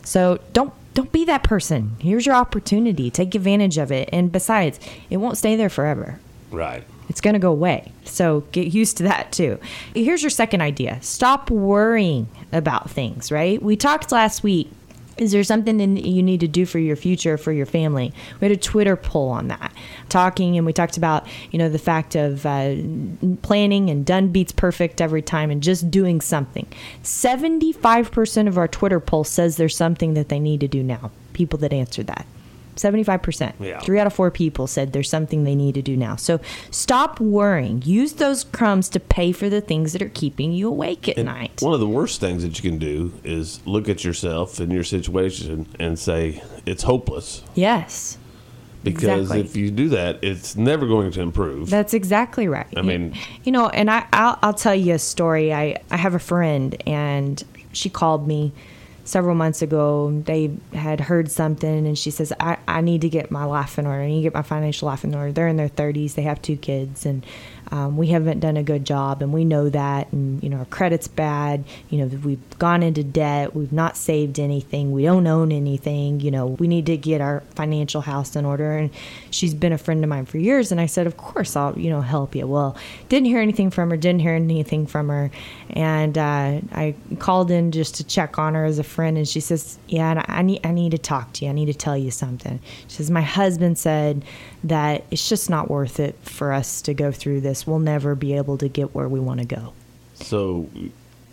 So 0.03 0.39
don't 0.53 0.73
don't 0.93 1.11
be 1.11 1.25
that 1.25 1.43
person. 1.43 1.95
Here's 1.99 2.25
your 2.25 2.33
opportunity. 2.33 3.11
Take 3.11 3.35
advantage 3.35 3.77
of 3.77 3.91
it. 3.91 4.09
And 4.11 4.31
besides, 4.31 4.79
it 5.11 5.17
won't 5.17 5.37
stay 5.37 5.55
there 5.55 5.69
forever. 5.69 6.19
Right. 6.49 6.83
It's 7.07 7.21
going 7.21 7.35
to 7.35 7.39
go 7.39 7.51
away. 7.51 7.91
So 8.03 8.41
get 8.51 8.73
used 8.73 8.97
to 8.97 9.03
that 9.03 9.31
too. 9.31 9.59
Here's 9.93 10.23
your 10.23 10.31
second 10.31 10.61
idea. 10.61 10.97
Stop 11.03 11.51
worrying 11.51 12.27
about 12.51 12.89
things, 12.89 13.31
right? 13.31 13.61
We 13.61 13.75
talked 13.75 14.11
last 14.11 14.41
week 14.41 14.71
is 15.17 15.31
there 15.31 15.43
something 15.43 15.77
that 15.77 16.05
you 16.05 16.23
need 16.23 16.39
to 16.39 16.47
do 16.47 16.65
for 16.65 16.79
your 16.79 16.95
future 16.95 17.37
for 17.37 17.51
your 17.51 17.65
family? 17.65 18.13
We 18.39 18.47
had 18.47 18.57
a 18.57 18.59
twitter 18.59 18.95
poll 18.95 19.29
on 19.29 19.47
that 19.47 19.73
talking 20.09 20.57
and 20.57 20.65
we 20.65 20.73
talked 20.73 20.97
about 20.97 21.27
you 21.51 21.59
know 21.59 21.69
the 21.69 21.79
fact 21.79 22.15
of 22.15 22.45
uh, 22.45 22.75
planning 23.41 23.89
and 23.89 24.05
done 24.05 24.29
beats 24.29 24.51
perfect 24.51 25.01
every 25.01 25.21
time 25.21 25.51
and 25.51 25.61
just 25.61 25.91
doing 25.91 26.21
something. 26.21 26.67
75% 27.03 28.47
of 28.47 28.57
our 28.57 28.67
twitter 28.67 28.99
poll 28.99 29.23
says 29.23 29.57
there's 29.57 29.75
something 29.75 30.13
that 30.13 30.29
they 30.29 30.39
need 30.39 30.59
to 30.59 30.67
do 30.67 30.83
now 30.83 31.11
people 31.33 31.59
that 31.59 31.71
answered 31.71 32.07
that 32.07 32.25
75%. 32.77 33.53
Yeah. 33.59 33.79
Three 33.79 33.99
out 33.99 34.07
of 34.07 34.13
four 34.13 34.31
people 34.31 34.67
said 34.67 34.93
there's 34.93 35.09
something 35.09 35.43
they 35.43 35.55
need 35.55 35.75
to 35.75 35.81
do 35.81 35.97
now. 35.97 36.15
So 36.15 36.39
stop 36.71 37.19
worrying. 37.19 37.81
Use 37.85 38.13
those 38.13 38.43
crumbs 38.43 38.89
to 38.89 38.99
pay 38.99 39.31
for 39.31 39.49
the 39.49 39.61
things 39.61 39.93
that 39.93 40.01
are 40.01 40.09
keeping 40.09 40.51
you 40.51 40.67
awake 40.69 41.09
at 41.09 41.17
And 41.17 41.25
night. 41.25 41.61
One 41.61 41.73
of 41.73 41.79
the 41.79 41.87
worst 41.87 42.19
things 42.19 42.43
that 42.43 42.61
you 42.61 42.69
can 42.69 42.79
do 42.79 43.13
is 43.23 43.65
look 43.65 43.89
at 43.89 44.03
yourself 44.03 44.59
and 44.59 44.71
your 44.71 44.83
situation 44.83 45.67
and 45.79 45.97
say 45.99 46.41
it's 46.65 46.83
hopeless. 46.83 47.43
Yes. 47.55 48.17
Because 48.83 49.21
Exactly. 49.31 49.41
if 49.41 49.55
you 49.55 49.71
do 49.71 49.89
that, 49.89 50.23
it's 50.23 50.55
never 50.55 50.85
going 50.87 51.11
to 51.11 51.21
improve. 51.21 51.69
That's 51.69 51.93
exactly 51.93 52.47
right. 52.47 52.67
I 52.77 52.81
mean- 52.83 53.15
you 53.43 53.51
know, 53.51 53.67
and 53.69 53.89
I, 53.91 54.05
I'll, 54.13 54.39
I'll 54.41 54.53
tell 54.53 54.75
you 54.75 54.93
a 54.93 54.99
story. 54.99 55.53
I, 55.53 55.81
I 55.91 55.97
have 55.97 56.13
a 56.13 56.19
friend, 56.19 56.81
and 56.87 57.43
she 57.73 57.89
called 57.89 58.27
me 58.27 58.53
several 59.07 59.35
months 59.35 59.61
ago. 59.61 60.21
They 60.25 60.51
had 60.73 60.99
heard 60.99 61.31
something, 61.31 61.87
and 61.87 61.97
she 61.97 62.11
says, 62.11 62.33
I, 62.39 62.57
I 62.67 62.81
need 62.81 63.01
to 63.01 63.09
get 63.09 63.31
my 63.31 63.45
life 63.45 63.79
in 63.79 63.87
order. 63.87 64.01
I 64.01 64.07
need 64.07 64.17
to 64.17 64.23
get 64.23 64.33
my 64.33 64.41
financial 64.41 64.87
life 64.87 65.03
in 65.03 65.15
order. 65.15 65.31
They're 65.31 65.47
in 65.47 65.57
their 65.57 65.69
30s, 65.69 66.15
they 66.15 66.23
have 66.23 66.41
two 66.41 66.57
kids, 66.57 67.05
and 67.05 67.25
um, 67.71 67.97
we 67.97 68.07
haven't 68.07 68.39
done 68.39 68.57
a 68.57 68.63
good 68.63 68.85
job, 68.85 69.21
and 69.21 69.33
we 69.33 69.43
know 69.43 69.69
that. 69.69 70.11
And, 70.11 70.41
you 70.41 70.49
know, 70.49 70.57
our 70.57 70.65
credit's 70.65 71.07
bad. 71.07 71.63
You 71.89 71.99
know, 71.99 72.17
we've 72.17 72.59
gone 72.59 72.83
into 72.83 73.03
debt. 73.03 73.55
We've 73.55 73.73
not 73.73 73.97
saved 73.97 74.39
anything. 74.39 74.91
We 74.91 75.03
don't 75.03 75.27
own 75.27 75.51
anything. 75.51 76.19
You 76.21 76.31
know, 76.31 76.47
we 76.47 76.67
need 76.67 76.85
to 76.85 76.97
get 76.97 77.21
our 77.21 77.41
financial 77.55 78.01
house 78.01 78.35
in 78.35 78.45
order. 78.45 78.77
And 78.77 78.89
she's 79.31 79.53
been 79.53 79.73
a 79.73 79.77
friend 79.77 80.03
of 80.03 80.09
mine 80.09 80.25
for 80.25 80.37
years. 80.37 80.71
And 80.71 80.79
I 80.79 80.85
said, 80.85 81.07
Of 81.07 81.17
course, 81.17 81.55
I'll, 81.55 81.77
you 81.77 81.89
know, 81.89 82.01
help 82.01 82.35
you. 82.35 82.47
Well, 82.47 82.75
didn't 83.09 83.25
hear 83.25 83.39
anything 83.39 83.69
from 83.69 83.89
her, 83.89 83.97
didn't 83.97 84.21
hear 84.21 84.33
anything 84.33 84.87
from 84.87 85.09
her. 85.09 85.31
And 85.71 86.17
uh, 86.17 86.61
I 86.71 86.95
called 87.19 87.51
in 87.51 87.71
just 87.71 87.95
to 87.95 88.03
check 88.03 88.39
on 88.39 88.53
her 88.53 88.65
as 88.65 88.79
a 88.79 88.83
friend. 88.83 89.17
And 89.17 89.27
she 89.27 89.39
says, 89.39 89.77
Yeah, 89.87 90.23
I 90.27 90.41
need, 90.41 90.65
I 90.65 90.71
need 90.71 90.91
to 90.91 90.97
talk 90.97 91.33
to 91.33 91.45
you. 91.45 91.51
I 91.51 91.53
need 91.53 91.65
to 91.65 91.73
tell 91.73 91.97
you 91.97 92.11
something. 92.11 92.59
She 92.87 92.97
says, 92.97 93.11
My 93.11 93.21
husband 93.21 93.77
said 93.77 94.23
that 94.63 95.03
it's 95.11 95.27
just 95.27 95.49
not 95.49 95.69
worth 95.69 95.99
it 95.99 96.15
for 96.21 96.51
us 96.51 96.81
to 96.83 96.93
go 96.93 97.11
through 97.11 97.41
this. 97.41 97.56
We'll 97.65 97.79
never 97.79 98.13
be 98.13 98.33
able 98.33 98.57
to 98.59 98.67
get 98.67 98.93
where 98.93 99.07
we 99.07 99.19
want 99.19 99.39
to 99.39 99.45
go. 99.45 99.73
so 100.15 100.69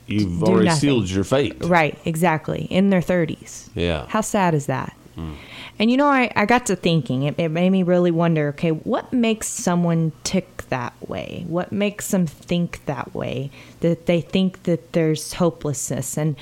you've 0.06 0.38
Do 0.40 0.46
already 0.46 0.66
nothing. 0.66 0.80
sealed 0.80 1.10
your 1.10 1.24
fate. 1.24 1.56
Right, 1.64 1.98
exactly. 2.04 2.66
In 2.70 2.90
their 2.90 3.00
30s. 3.00 3.68
Yeah. 3.74 4.06
How 4.08 4.20
sad 4.20 4.54
is 4.54 4.66
that? 4.66 4.94
Mm. 5.16 5.34
And 5.78 5.90
you 5.90 5.96
know, 5.96 6.06
I, 6.08 6.30
I 6.36 6.44
got 6.44 6.66
to 6.66 6.76
thinking, 6.76 7.22
it, 7.24 7.34
it 7.38 7.48
made 7.48 7.70
me 7.70 7.82
really 7.82 8.10
wonder 8.10 8.48
okay, 8.48 8.70
what 8.70 9.12
makes 9.12 9.46
someone 9.48 10.12
tick 10.22 10.64
that 10.68 10.92
way? 11.08 11.44
What 11.48 11.72
makes 11.72 12.10
them 12.10 12.26
think 12.26 12.84
that 12.86 13.14
way? 13.14 13.50
That 13.80 14.06
they 14.06 14.20
think 14.20 14.64
that 14.64 14.92
there's 14.92 15.34
hopelessness. 15.34 16.16
And, 16.18 16.36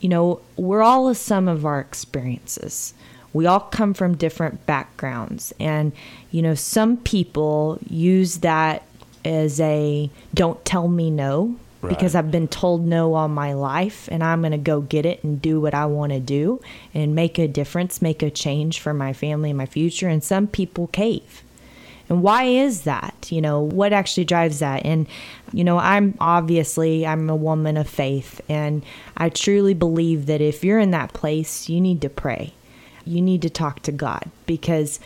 you 0.00 0.08
know, 0.08 0.40
we're 0.56 0.82
all 0.82 1.08
a 1.08 1.14
sum 1.14 1.48
of 1.48 1.64
our 1.64 1.80
experiences. 1.80 2.94
We 3.32 3.46
all 3.46 3.60
come 3.60 3.92
from 3.94 4.16
different 4.16 4.66
backgrounds. 4.66 5.52
And, 5.60 5.92
you 6.30 6.42
know, 6.42 6.54
some 6.54 6.96
people 6.98 7.78
use 7.88 8.38
that 8.38 8.82
as 9.26 9.60
a 9.60 10.08
don't 10.32 10.64
tell 10.64 10.88
me 10.88 11.10
no 11.10 11.56
because 11.88 12.14
I've 12.14 12.30
been 12.30 12.48
told 12.48 12.86
no 12.86 13.14
all 13.14 13.28
my 13.28 13.52
life 13.52 14.08
and 14.10 14.24
I'm 14.24 14.40
going 14.40 14.52
to 14.52 14.58
go 14.58 14.80
get 14.80 15.06
it 15.06 15.22
and 15.22 15.40
do 15.40 15.60
what 15.60 15.74
I 15.74 15.86
want 15.86 16.12
to 16.12 16.20
do 16.20 16.60
and 16.94 17.14
make 17.14 17.38
a 17.38 17.46
difference, 17.46 18.02
make 18.02 18.22
a 18.22 18.30
change 18.30 18.80
for 18.80 18.92
my 18.92 19.12
family 19.12 19.50
and 19.50 19.58
my 19.58 19.66
future. 19.66 20.08
And 20.08 20.22
some 20.22 20.46
people 20.46 20.88
cave. 20.88 21.42
And 22.08 22.22
why 22.22 22.44
is 22.44 22.82
that? 22.82 23.28
You 23.30 23.40
know, 23.40 23.60
what 23.60 23.92
actually 23.92 24.24
drives 24.24 24.60
that? 24.60 24.84
And, 24.84 25.06
you 25.52 25.64
know, 25.64 25.78
I'm 25.78 26.14
obviously, 26.20 27.06
I'm 27.06 27.28
a 27.28 27.36
woman 27.36 27.76
of 27.76 27.88
faith 27.88 28.40
and 28.48 28.84
I 29.16 29.28
truly 29.28 29.74
believe 29.74 30.26
that 30.26 30.40
if 30.40 30.64
you're 30.64 30.78
in 30.78 30.92
that 30.92 31.12
place, 31.12 31.68
you 31.68 31.80
need 31.80 32.00
to 32.02 32.08
pray. 32.08 32.52
You 33.04 33.20
need 33.20 33.42
to 33.42 33.50
talk 33.50 33.82
to 33.82 33.92
God 33.92 34.30
because 34.46 34.98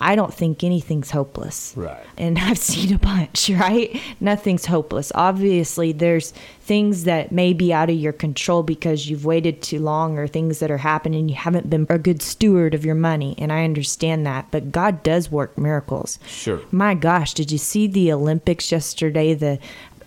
I 0.00 0.16
don't 0.16 0.34
think 0.34 0.62
anything's 0.64 1.10
hopeless 1.12 1.72
Right. 1.76 2.02
and 2.18 2.38
I've 2.42 2.58
seen 2.58 2.92
a 2.94 2.98
bunch, 2.98 3.48
right? 3.54 3.98
Nothing's 4.20 4.66
hopeless. 4.66 5.12
Obviously, 5.14 5.92
there's 5.92 6.32
things 6.60 7.04
that 7.04 7.30
may 7.30 7.52
be 7.52 7.72
out 7.72 7.90
of 7.90 7.96
your 7.96 8.12
control 8.12 8.62
because 8.62 9.08
you've 9.08 9.24
waited 9.24 9.62
too 9.62 9.78
long 9.78 10.18
or 10.18 10.26
things 10.26 10.58
that 10.60 10.70
are 10.70 10.78
happening. 10.78 11.28
You 11.28 11.34
haven't 11.36 11.68
been 11.70 11.86
a 11.90 11.98
good 11.98 12.22
steward 12.22 12.74
of 12.74 12.84
your 12.84 12.94
money. 12.94 13.34
And 13.38 13.52
I 13.52 13.64
understand 13.64 14.26
that. 14.26 14.46
But 14.50 14.72
God 14.72 15.02
does 15.02 15.30
work 15.30 15.56
miracles. 15.58 16.18
Sure. 16.26 16.60
My 16.70 16.94
gosh, 16.94 17.34
did 17.34 17.52
you 17.52 17.58
see 17.58 17.86
the 17.86 18.12
Olympics 18.12 18.72
yesterday? 18.72 19.34
The 19.34 19.58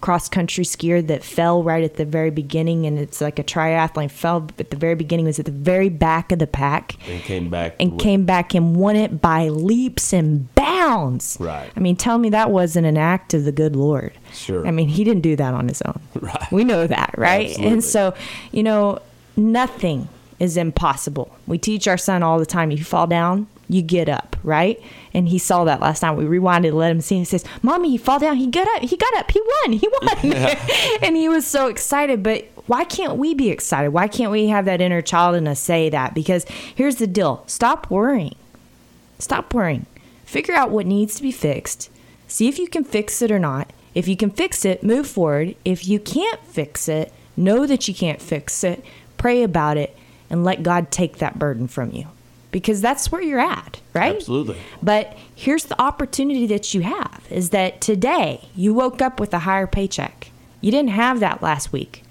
cross 0.01 0.30
country 0.30 0.63
skier 0.63 1.06
that 1.08 1.24
fell 1.24 1.63
right 1.63 1.84
at 1.84 1.96
the 1.96 2.06
very 2.06 2.30
beginning 2.32 2.86
and 2.86 2.98
it's 3.00 3.20
like 3.22 3.39
a 3.39 3.44
triathlon 3.44 4.10
fell 4.12 4.48
at 4.60 4.70
the 4.70 4.77
very 4.77 4.96
beginning 4.96 5.25
was 5.25 5.39
at 5.39 5.46
the 5.46 5.51
very 5.51 5.89
back 5.89 6.32
of 6.32 6.39
the 6.39 6.48
pack 6.48 6.96
And 7.10 7.22
came 7.24 7.50
back. 7.50 7.75
and 7.80 7.94
with- 7.94 8.01
came 8.01 8.25
back 8.25 8.54
and 8.54 8.75
won 8.75 8.96
it 8.96 9.22
by 9.22 9.50
leaps 9.50 10.13
and 10.13 10.54
bounds. 10.56 11.38
Right. 11.39 11.72
I 11.75 11.80
mean, 11.80 11.96
tell 11.96 12.18
me 12.18 12.30
that 12.30 12.51
wasn't 12.51 12.86
an 12.88 12.98
act 12.98 13.34
of 13.34 13.44
the 13.46 13.51
good 13.51 13.75
Lord. 13.75 14.13
Sure. 14.34 14.66
I 14.68 14.72
mean, 14.72 14.88
he 14.89 15.04
didn't 15.04 15.22
do 15.24 15.36
that 15.36 15.54
on 15.54 15.68
his 15.68 15.82
own. 15.84 16.00
Right. 16.20 16.51
We 16.51 16.63
know 16.63 16.88
that, 16.88 17.13
right? 17.18 17.48
Absolutely. 17.50 17.74
And 17.74 17.84
so, 17.84 18.13
you 18.51 18.63
know, 18.63 19.00
nothing 19.36 20.10
is 20.39 20.58
impossible. 20.58 21.36
We 21.48 21.58
teach 21.58 21.88
our 21.88 21.98
son 21.98 22.24
all 22.24 22.38
the 22.39 22.46
time 22.46 22.72
you 22.72 22.84
fall 22.84 23.08
down, 23.08 23.48
you 23.69 23.81
get 23.81 24.07
up, 24.07 24.36
right? 24.43 24.81
And 25.13 25.27
he 25.27 25.38
saw 25.38 25.63
that 25.65 25.81
last 25.81 26.01
night. 26.01 26.15
We 26.15 26.25
rewinded, 26.25 26.74
let 26.74 26.91
him 26.91 27.01
see. 27.01 27.17
He 27.17 27.25
says, 27.25 27.43
"Mommy, 27.62 27.89
he 27.89 27.97
fall 27.97 28.19
down. 28.19 28.38
He 28.38 28.47
got 28.47 28.67
up. 28.75 28.83
He 28.83 28.95
got 28.95 29.15
up. 29.15 29.31
He 29.31 29.41
won. 29.41 29.74
He 29.74 29.88
won." 29.88 30.17
and 31.01 31.15
he 31.15 31.27
was 31.29 31.45
so 31.45 31.67
excited. 31.67 32.24
But 32.24 32.47
why 32.67 32.83
can't 32.83 33.17
we 33.17 33.33
be 33.33 33.50
excited? 33.50 33.89
Why 33.89 34.07
can't 34.07 34.31
we 34.31 34.47
have 34.47 34.65
that 34.65 34.81
inner 34.81 35.01
child 35.01 35.36
in 35.36 35.47
us 35.47 35.59
say 35.59 35.89
that? 35.89 36.13
Because 36.13 36.45
here's 36.75 36.97
the 36.97 37.07
deal: 37.07 37.43
stop 37.47 37.89
worrying. 37.89 38.36
Stop 39.19 39.53
worrying. 39.53 39.86
Figure 40.25 40.53
out 40.53 40.71
what 40.71 40.86
needs 40.86 41.15
to 41.15 41.21
be 41.21 41.31
fixed. 41.31 41.89
See 42.27 42.47
if 42.47 42.59
you 42.59 42.67
can 42.67 42.83
fix 42.83 43.21
it 43.21 43.31
or 43.31 43.39
not. 43.39 43.71
If 43.95 44.07
you 44.07 44.15
can 44.15 44.29
fix 44.29 44.63
it, 44.65 44.83
move 44.83 45.07
forward. 45.07 45.55
If 45.65 45.88
you 45.88 46.00
can't 46.00 46.39
fix 46.45 46.88
it, 46.88 47.12
know 47.36 47.65
that 47.65 47.88
you 47.88 47.95
can't 47.95 48.21
fix 48.21 48.63
it. 48.63 48.83
Pray 49.17 49.41
about 49.41 49.77
it 49.77 49.97
and 50.29 50.43
let 50.43 50.63
God 50.63 50.91
take 50.91 51.17
that 51.17 51.39
burden 51.39 51.67
from 51.67 51.91
you. 51.91 52.07
Because 52.57 52.81
that's 52.81 53.11
where 53.11 53.21
you're 53.21 53.39
at, 53.39 53.79
right? 53.93 54.15
Absolutely. 54.15 54.57
But 54.81 55.15
here's 55.35 55.65
the 55.65 55.79
opportunity 55.79 56.47
that 56.47 56.73
you 56.73 56.81
have 56.81 57.23
is 57.29 57.51
that 57.51 57.81
today 57.81 58.49
you 58.55 58.73
woke 58.73 58.99
up 58.99 59.19
with 59.19 59.31
a 59.31 59.37
higher 59.37 59.67
paycheck. 59.67 60.31
You 60.59 60.71
didn't 60.71 60.89
have 60.89 61.19
that 61.19 61.43
last 61.43 61.71
week. 61.71 62.01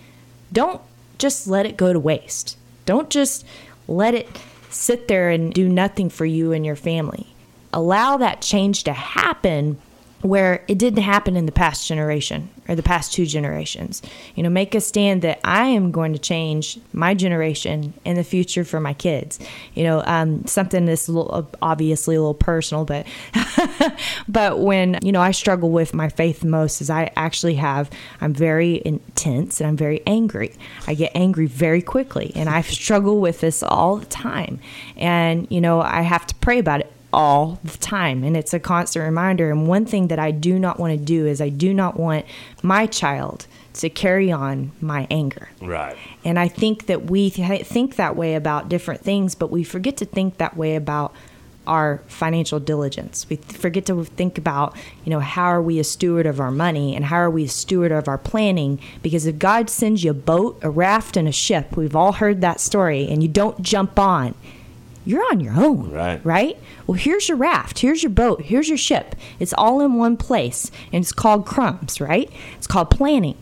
Don't 0.52 0.80
just 1.18 1.48
let 1.48 1.66
it 1.66 1.76
go 1.76 1.92
to 1.92 1.98
waste. 1.98 2.56
Don't 2.84 3.10
just 3.10 3.44
let 3.88 4.14
it 4.14 4.28
sit 4.70 5.08
there 5.08 5.30
and 5.30 5.52
do 5.52 5.68
nothing 5.68 6.10
for 6.10 6.24
you 6.24 6.52
and 6.52 6.64
your 6.64 6.76
family. 6.76 7.26
Allow 7.72 8.18
that 8.18 8.40
change 8.40 8.84
to 8.84 8.92
happen 8.92 9.78
where 10.23 10.64
it 10.66 10.78
didn't 10.78 11.02
happen 11.02 11.37
in 11.37 11.46
the 11.46 11.52
past 11.52 11.87
generation 11.87 12.49
or 12.68 12.75
the 12.75 12.82
past 12.82 13.12
two 13.12 13.26
generations. 13.26 14.02
You 14.35 14.42
know, 14.42 14.49
make 14.49 14.75
a 14.75 14.80
stand 14.80 15.23
that 15.23 15.40
I 15.44 15.66
am 15.66 15.92
going 15.92 16.12
to 16.14 16.18
change 16.18 16.78
my 16.92 17.14
generation 17.14 17.92
and 18.04 18.16
the 18.16 18.25
future 18.25 18.64
for 18.64 18.80
my 18.80 18.94
kids. 18.94 19.38
You 19.75 19.85
know, 19.85 20.02
um, 20.04 20.46
something 20.46 20.87
that's 20.87 21.08
a 21.08 21.12
little, 21.12 21.49
obviously 21.62 22.16
a 22.16 22.20
little 22.20 22.35
personal, 22.35 22.85
but 22.85 23.06
but 24.28 24.61
when 24.61 24.99
you 25.02 25.12
know 25.12 25.20
I 25.20 25.30
struggle 25.30 25.70
with 25.70 25.94
my 25.94 26.08
faith 26.08 26.44
most 26.44 26.80
is 26.80 26.90
I 26.90 27.11
actually 27.16 27.56
have 27.56 27.90
I'm 28.20 28.32
very 28.32 28.82
intense 28.85 29.61
and 29.61 29.68
I'm 29.68 29.76
very 29.76 30.02
angry. 30.06 30.54
I 30.87 30.94
get 30.94 31.12
angry 31.14 31.46
very 31.46 31.82
quickly, 31.82 32.32
and 32.35 32.49
I 32.49 32.62
struggle 32.62 33.20
with 33.20 33.40
this 33.40 33.62
all 33.62 33.96
the 33.96 34.06
time. 34.06 34.61
And 34.96 35.46
you 35.50 35.61
know 35.61 35.80
I 35.80 36.02
have 36.02 36.26
to 36.26 36.35
pray 36.37 36.58
about 36.58 36.80
it 36.80 36.92
all 37.12 37.58
the 37.64 37.78
time 37.78 38.25
and 38.25 38.36
it's 38.36 38.52
a 38.52 38.60
constant 38.60 39.04
reminder 39.04 39.50
and 39.50 39.66
one 39.66 39.86
thing 39.86 40.08
that 40.08 40.18
I 40.18 40.30
do 40.30 40.58
not 40.58 40.78
want 40.78 40.92
to 40.92 41.02
do 41.02 41.26
is 41.26 41.40
I 41.40 41.48
do 41.48 41.72
not 41.72 41.98
want 41.98 42.26
my 42.62 42.86
child 42.86 43.46
to 43.75 43.90
carry 43.90 44.32
on 44.32 44.72
my 44.80 45.06
anger. 45.10 45.48
Right. 45.60 45.96
And 46.25 46.38
I 46.38 46.48
think 46.48 46.86
that 46.86 47.04
we 47.06 47.30
th- 47.30 47.66
think 47.66 47.96
that 47.96 48.16
way 48.16 48.34
about 48.34 48.68
different 48.68 49.02
things, 49.02 49.34
but 49.34 49.50
we 49.50 49.64
forget 49.64 49.96
to 49.98 50.04
think 50.04 50.38
that 50.38 50.56
way 50.56 50.76
about 50.76 51.14
our 51.66 52.00
financial 52.06 52.60
diligence. 52.60 53.26
We 53.28 53.36
th- 53.36 53.58
forget 53.58 53.86
to 53.86 54.04
think 54.04 54.38
about, 54.38 54.76
you 55.04 55.10
know, 55.10 55.20
how 55.20 55.46
are 55.46 55.62
we 55.62 55.78
a 55.78 55.84
steward 55.84 56.26
of 56.26 56.40
our 56.40 56.50
money 56.50 56.94
and 56.94 57.06
how 57.06 57.16
are 57.16 57.30
we 57.30 57.44
a 57.44 57.48
steward 57.48 57.92
of 57.92 58.08
our 58.08 58.18
planning? 58.18 58.80
Because 59.02 59.26
if 59.26 59.38
God 59.38 59.68
sends 59.68 60.04
you 60.04 60.12
a 60.12 60.14
boat, 60.14 60.58
a 60.62 60.70
raft, 60.70 61.16
and 61.16 61.26
a 61.26 61.32
ship, 61.32 61.76
we've 61.76 61.96
all 61.96 62.12
heard 62.12 62.40
that 62.40 62.60
story, 62.60 63.08
and 63.08 63.22
you 63.22 63.28
don't 63.28 63.60
jump 63.62 63.98
on, 63.98 64.34
you're 65.06 65.25
on 65.30 65.40
your 65.40 65.54
own. 65.54 65.90
Right. 65.90 66.20
Right? 66.25 66.58
Well, 66.86 66.98
here's 66.98 67.28
your 67.28 67.38
raft, 67.38 67.78
here's 67.78 68.02
your 68.02 68.10
boat, 68.10 68.42
here's 68.42 68.68
your 68.68 68.76
ship. 68.76 69.14
It's 69.38 69.54
all 69.54 69.80
in 69.80 69.94
one 69.94 70.16
place, 70.16 70.70
and 70.92 71.02
it's 71.02 71.12
called 71.12 71.46
crumbs, 71.46 72.00
right? 72.00 72.30
It's 72.56 72.66
called 72.66 72.90
planning. 72.90 73.38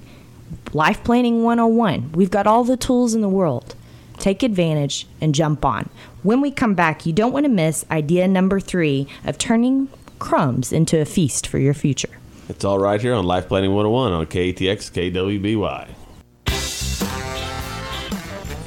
Life 0.73 1.03
Planning 1.05 1.43
101. 1.43 2.13
We've 2.13 2.31
got 2.31 2.47
all 2.47 2.65
the 2.65 2.77
tools 2.77 3.15
in 3.15 3.21
the 3.21 3.29
world. 3.29 3.75
Take 4.19 4.43
advantage 4.43 5.07
and 5.21 5.35
jump 5.35 5.65
on. 5.65 5.89
When 6.23 6.41
we 6.41 6.51
come 6.51 6.75
back, 6.75 7.07
you 7.07 7.13
don't 7.13 7.33
want 7.33 7.45
to 7.45 7.51
miss 7.51 7.85
idea 7.91 8.29
number 8.29 8.61
three 8.61 9.09
of 9.25 9.39
turning 9.39 9.89
crumbs 10.19 10.73
into 10.73 11.01
a 11.01 11.05
feast 11.05 11.47
for 11.47 11.59
your 11.59 11.75
future. 11.75 12.19
It's 12.49 12.65
all 12.65 12.79
right 12.79 13.01
here 13.01 13.15
on 13.15 13.25
Life 13.25 13.49
Planning 13.49 13.73
101 13.73 14.13
on 14.13 14.27
KATX 14.27 15.13
KWBY. 15.13 16.04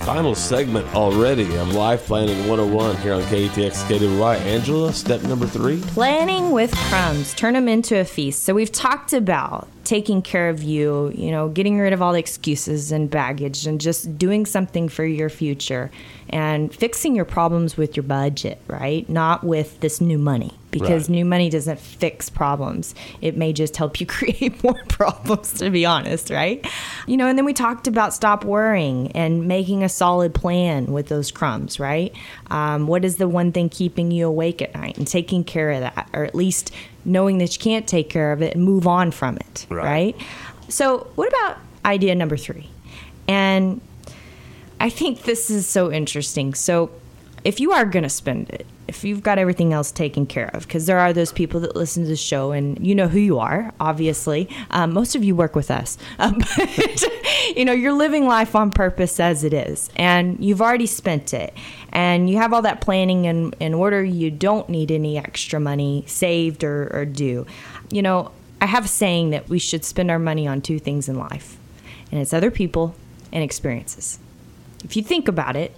Final 0.07 0.35
segment 0.35 0.87
already 0.95 1.57
of 1.57 1.75
Life 1.75 2.05
Planning 2.05 2.47
101 2.47 2.95
here 3.01 3.11
on 3.11 3.21
KATX 3.23 3.73
KWBY. 3.89 4.39
Angela, 4.39 4.93
step 4.93 5.21
number 5.23 5.45
three. 5.45 5.81
Planning 5.87 6.51
with 6.51 6.73
crumbs. 6.73 7.33
Turn 7.33 7.55
them 7.55 7.67
into 7.67 7.99
a 7.99 8.05
feast. 8.05 8.43
So 8.43 8.53
we've 8.53 8.71
talked 8.71 9.11
about 9.11 9.67
taking 9.83 10.21
care 10.21 10.47
of 10.47 10.63
you, 10.63 11.11
you 11.13 11.29
know, 11.29 11.49
getting 11.49 11.77
rid 11.77 11.91
of 11.91 12.01
all 12.01 12.13
the 12.13 12.19
excuses 12.19 12.93
and 12.93 13.09
baggage 13.09 13.67
and 13.67 13.81
just 13.81 14.17
doing 14.17 14.45
something 14.45 14.87
for 14.87 15.03
your 15.03 15.27
future 15.27 15.91
and 16.29 16.73
fixing 16.73 17.13
your 17.13 17.25
problems 17.25 17.75
with 17.75 17.97
your 17.97 18.03
budget, 18.03 18.61
right? 18.67 19.09
Not 19.09 19.43
with 19.43 19.77
this 19.81 19.99
new 19.99 20.17
money 20.17 20.53
because 20.79 21.03
Right. 21.09 21.15
new 21.17 21.25
money 21.25 21.49
doesn't 21.49 21.79
fix 21.79 22.29
problems. 22.29 22.93
It 23.21 23.37
may 23.37 23.53
just 23.53 23.77
help 23.77 23.99
you 23.99 24.05
create 24.17 24.63
more 24.63 24.79
problems, 24.87 25.53
to 25.53 25.69
be 25.69 25.85
honest, 25.85 26.29
right? 26.29 26.65
You 27.07 27.17
know, 27.17 27.27
and 27.27 27.37
then 27.37 27.45
we 27.45 27.53
talked 27.53 27.87
about 27.87 28.13
stop 28.13 28.43
worrying 28.45 29.11
and 29.13 29.47
making 29.47 29.83
a 29.83 29.89
solid 29.89 30.33
plan 30.33 30.87
with 30.87 31.07
those 31.07 31.31
crumbs, 31.31 31.79
right? 31.79 32.13
Um, 32.51 32.87
what 32.87 33.03
is 33.05 33.17
the 33.17 33.27
one 33.27 33.51
thing 33.51 33.69
keeping 33.69 34.11
you 34.11 34.27
awake 34.27 34.61
at 34.61 34.73
night 34.75 34.97
and 34.97 35.07
taking 35.07 35.43
care 35.43 35.71
of 35.71 35.81
that, 35.81 36.09
or 36.13 36.23
at 36.23 36.35
least 36.35 36.71
knowing 37.05 37.37
that 37.37 37.55
you 37.55 37.61
can't 37.63 37.87
take 37.87 38.09
care 38.09 38.31
of 38.31 38.41
it 38.41 38.55
and 38.55 38.63
move 38.63 38.85
on 38.87 39.11
from 39.11 39.37
it, 39.37 39.65
Right. 39.69 39.83
right? 39.85 40.15
So, 40.69 41.07
what 41.15 41.27
about 41.29 41.57
idea 41.85 42.13
number 42.15 42.35
three? 42.35 42.69
And 43.27 43.79
I 44.79 44.89
think 44.89 45.23
this 45.23 45.49
is 45.49 45.65
so 45.67 45.91
interesting. 45.91 46.53
So, 46.53 46.91
if 47.43 47.59
you 47.59 47.71
are 47.71 47.85
going 47.85 48.03
to 48.03 48.09
spend 48.09 48.49
it, 48.49 48.65
if 48.87 49.03
you've 49.03 49.21
got 49.21 49.37
everything 49.37 49.73
else 49.73 49.91
taken 49.91 50.25
care 50.25 50.49
of, 50.53 50.67
because 50.67 50.85
there 50.85 50.99
are 50.99 51.11
those 51.11 51.31
people 51.31 51.59
that 51.59 51.75
listen 51.75 52.03
to 52.03 52.09
the 52.09 52.15
show 52.15 52.51
and 52.51 52.85
you 52.85 52.95
know 52.95 53.07
who 53.07 53.19
you 53.19 53.39
are, 53.39 53.73
obviously. 53.79 54.49
Um, 54.71 54.93
most 54.93 55.15
of 55.15 55.23
you 55.23 55.35
work 55.35 55.55
with 55.55 55.71
us. 55.71 55.97
Um, 56.19 56.39
but, 56.39 57.03
you 57.55 57.63
know, 57.63 57.73
you're 57.73 57.93
living 57.93 58.27
life 58.27 58.55
on 58.55 58.71
purpose 58.71 59.19
as 59.19 59.43
it 59.43 59.53
is, 59.53 59.89
and 59.95 60.43
you've 60.43 60.61
already 60.61 60.87
spent 60.87 61.33
it, 61.33 61.53
and 61.93 62.29
you 62.29 62.37
have 62.37 62.53
all 62.53 62.63
that 62.63 62.81
planning 62.81 63.25
in, 63.25 63.53
in 63.59 63.73
order. 63.73 64.03
You 64.03 64.31
don't 64.31 64.67
need 64.67 64.89
any 64.89 65.17
extra 65.17 65.59
money 65.59 66.03
saved 66.07 66.63
or, 66.63 66.89
or 66.91 67.05
due. 67.05 67.45
You 67.91 68.01
know, 68.01 68.31
I 68.59 68.65
have 68.65 68.85
a 68.85 68.87
saying 68.87 69.29
that 69.29 69.47
we 69.47 69.59
should 69.59 69.85
spend 69.85 70.09
our 70.09 70.19
money 70.19 70.47
on 70.47 70.61
two 70.61 70.79
things 70.79 71.07
in 71.07 71.17
life, 71.17 71.57
and 72.11 72.19
it's 72.19 72.33
other 72.33 72.51
people 72.51 72.95
and 73.31 73.43
experiences 73.43 74.17
if 74.83 74.95
you 74.95 75.03
think 75.03 75.27
about 75.27 75.55
it, 75.55 75.75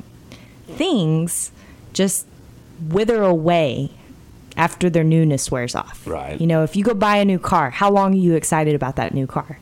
things 0.69 1.51
just 1.93 2.25
wither 2.89 3.23
away 3.23 3.91
after 4.55 4.89
their 4.89 5.03
newness 5.03 5.51
wears 5.51 5.75
off. 5.75 6.05
Right. 6.05 6.39
You 6.39 6.47
know, 6.47 6.63
if 6.63 6.75
you 6.75 6.83
go 6.83 6.93
buy 6.93 7.17
a 7.17 7.25
new 7.25 7.39
car, 7.39 7.69
how 7.69 7.89
long 7.91 8.13
are 8.13 8.17
you 8.17 8.35
excited 8.35 8.75
about 8.75 8.95
that 8.97 9.13
new 9.13 9.27
car? 9.27 9.59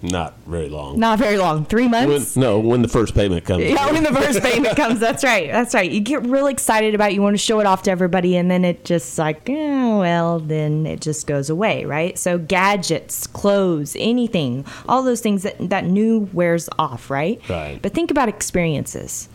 Not 0.00 0.34
very 0.46 0.68
long. 0.68 0.96
Not 1.00 1.18
very 1.18 1.38
long. 1.38 1.64
Three 1.64 1.88
When, 1.88 2.08
months? 2.08 2.36
no, 2.36 2.60
when 2.60 2.82
the 2.82 2.88
first 2.88 3.16
payment 3.16 3.44
comes. 3.44 3.64
Yeah, 3.64 3.90
when 3.90 4.04
the 4.04 4.12
first 4.12 4.40
payment 4.40 4.76
comes, 4.76 5.00
that's 5.00 5.24
right. 5.24 5.50
That's 5.50 5.74
right. 5.74 5.90
You 5.90 5.98
get 5.98 6.22
real 6.24 6.46
excited 6.46 6.94
about 6.94 7.10
it, 7.10 7.14
you 7.14 7.22
want 7.22 7.34
to 7.34 7.42
show 7.42 7.58
it 7.58 7.66
off 7.66 7.82
to 7.84 7.90
everybody, 7.90 8.36
and 8.36 8.48
then 8.48 8.64
it 8.64 8.84
just 8.84 9.18
like, 9.18 9.48
oh, 9.50 9.98
well, 9.98 10.38
then 10.38 10.86
it 10.86 11.00
just 11.00 11.26
goes 11.26 11.50
away, 11.50 11.84
right? 11.84 12.16
So 12.16 12.38
gadgets, 12.38 13.26
clothes, 13.26 13.96
anything, 13.98 14.64
all 14.88 15.02
those 15.02 15.20
things 15.20 15.42
that 15.42 15.56
that 15.68 15.84
new 15.84 16.28
wears 16.32 16.68
off, 16.78 17.10
right? 17.10 17.40
Right. 17.48 17.80
But 17.82 17.92
think 17.92 18.12
about 18.12 18.28
experiences. 18.28 19.28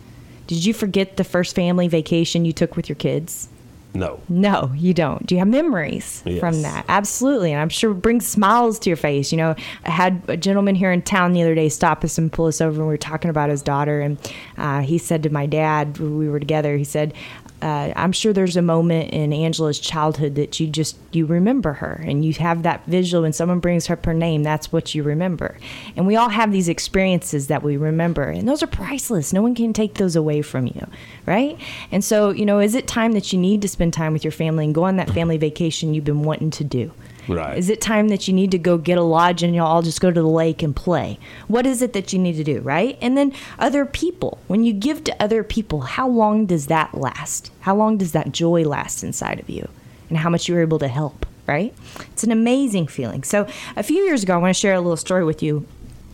Did 0.46 0.64
you 0.64 0.74
forget 0.74 1.16
the 1.16 1.24
first 1.24 1.54
family 1.54 1.88
vacation 1.88 2.44
you 2.44 2.52
took 2.52 2.76
with 2.76 2.88
your 2.88 2.96
kids? 2.96 3.48
No. 3.96 4.18
No, 4.28 4.72
you 4.74 4.92
don't. 4.92 5.24
Do 5.24 5.36
you 5.36 5.38
have 5.38 5.46
memories 5.46 6.20
Yes. 6.26 6.40
from 6.40 6.62
that? 6.62 6.84
Absolutely. 6.88 7.52
And 7.52 7.60
I'm 7.62 7.68
sure 7.68 7.92
it 7.92 8.02
brings 8.02 8.26
smiles 8.26 8.80
to 8.80 8.90
your 8.90 8.96
face. 8.96 9.30
You 9.30 9.38
know, 9.38 9.54
I 9.84 9.90
had 9.90 10.20
a 10.26 10.36
gentleman 10.36 10.74
here 10.74 10.90
in 10.90 11.00
town 11.02 11.32
the 11.32 11.42
other 11.42 11.54
day 11.54 11.68
stop 11.68 12.02
us 12.02 12.18
and 12.18 12.32
pull 12.32 12.46
us 12.46 12.60
over, 12.60 12.72
and 12.74 12.88
we 12.88 12.92
were 12.94 12.96
talking 12.98 13.30
about 13.30 13.50
his 13.50 13.62
daughter. 13.62 14.00
And 14.00 14.18
uh, 14.58 14.80
he 14.80 14.98
said 14.98 15.22
to 15.22 15.30
my 15.30 15.46
dad, 15.46 15.96
we 15.98 16.28
were 16.28 16.40
together, 16.40 16.76
he 16.76 16.82
said, 16.82 17.14
uh, 17.64 17.94
I'm 17.96 18.12
sure 18.12 18.34
there's 18.34 18.58
a 18.58 18.62
moment 18.62 19.10
in 19.12 19.32
Angela's 19.32 19.78
childhood 19.78 20.34
that 20.34 20.60
you 20.60 20.66
just 20.66 20.98
you 21.12 21.24
remember 21.24 21.72
her 21.72 22.04
and 22.04 22.22
you 22.22 22.34
have 22.34 22.62
that 22.62 22.84
visual. 22.84 23.22
When 23.22 23.32
someone 23.32 23.58
brings 23.58 23.88
up 23.88 24.04
her 24.04 24.12
name 24.12 24.42
that's 24.42 24.70
what 24.70 24.94
you 24.94 25.02
remember. 25.02 25.56
And 25.96 26.06
we 26.06 26.14
all 26.14 26.28
have 26.28 26.52
these 26.52 26.68
experiences 26.68 27.46
that 27.46 27.62
we 27.62 27.78
remember 27.78 28.24
and 28.24 28.46
those 28.46 28.62
are 28.62 28.66
priceless. 28.66 29.32
No 29.32 29.40
one 29.40 29.54
can 29.54 29.72
take 29.72 29.94
those 29.94 30.14
away 30.14 30.42
from 30.42 30.66
you 30.66 30.86
right? 31.24 31.58
And 31.90 32.04
so 32.04 32.30
you 32.30 32.44
know 32.44 32.60
is 32.60 32.74
it 32.74 32.86
time 32.86 33.12
that 33.12 33.32
you 33.32 33.38
need 33.38 33.62
to 33.62 33.68
spend 33.68 33.94
time 33.94 34.12
with 34.12 34.24
your 34.24 34.30
family 34.30 34.66
and 34.66 34.74
go 34.74 34.84
on 34.84 34.96
that 34.96 35.08
family 35.10 35.38
vacation 35.38 35.94
you've 35.94 36.04
been 36.04 36.22
wanting 36.22 36.50
to 36.50 36.64
do 36.64 36.92
Right. 37.28 37.56
is 37.58 37.70
it 37.70 37.80
time 37.80 38.08
that 38.08 38.28
you 38.28 38.34
need 38.34 38.50
to 38.50 38.58
go 38.58 38.78
get 38.78 38.98
a 38.98 39.02
lodge 39.02 39.42
and 39.42 39.54
you'll 39.54 39.66
all 39.66 39.82
just 39.82 40.00
go 40.00 40.10
to 40.10 40.20
the 40.20 40.28
lake 40.28 40.62
and 40.62 40.74
play? 40.74 41.18
What 41.48 41.66
is 41.66 41.82
it 41.82 41.92
that 41.92 42.12
you 42.12 42.18
need 42.18 42.36
to 42.36 42.44
do, 42.44 42.60
right? 42.60 42.98
And 43.00 43.16
then 43.16 43.32
other 43.58 43.86
people. 43.86 44.38
When 44.46 44.64
you 44.64 44.72
give 44.72 45.04
to 45.04 45.22
other 45.22 45.42
people, 45.42 45.82
how 45.82 46.08
long 46.08 46.46
does 46.46 46.66
that 46.66 46.94
last? 46.94 47.50
How 47.60 47.74
long 47.74 47.96
does 47.96 48.12
that 48.12 48.32
joy 48.32 48.62
last 48.62 49.02
inside 49.02 49.40
of 49.40 49.48
you? 49.48 49.68
And 50.08 50.18
how 50.18 50.30
much 50.30 50.48
you're 50.48 50.60
able 50.60 50.78
to 50.80 50.88
help, 50.88 51.26
right? 51.46 51.74
It's 52.12 52.24
an 52.24 52.32
amazing 52.32 52.88
feeling. 52.88 53.24
So, 53.24 53.46
a 53.76 53.82
few 53.82 54.02
years 54.02 54.22
ago, 54.22 54.34
I 54.34 54.36
want 54.36 54.54
to 54.54 54.60
share 54.60 54.74
a 54.74 54.80
little 54.80 54.96
story 54.96 55.24
with 55.24 55.42
you 55.42 55.66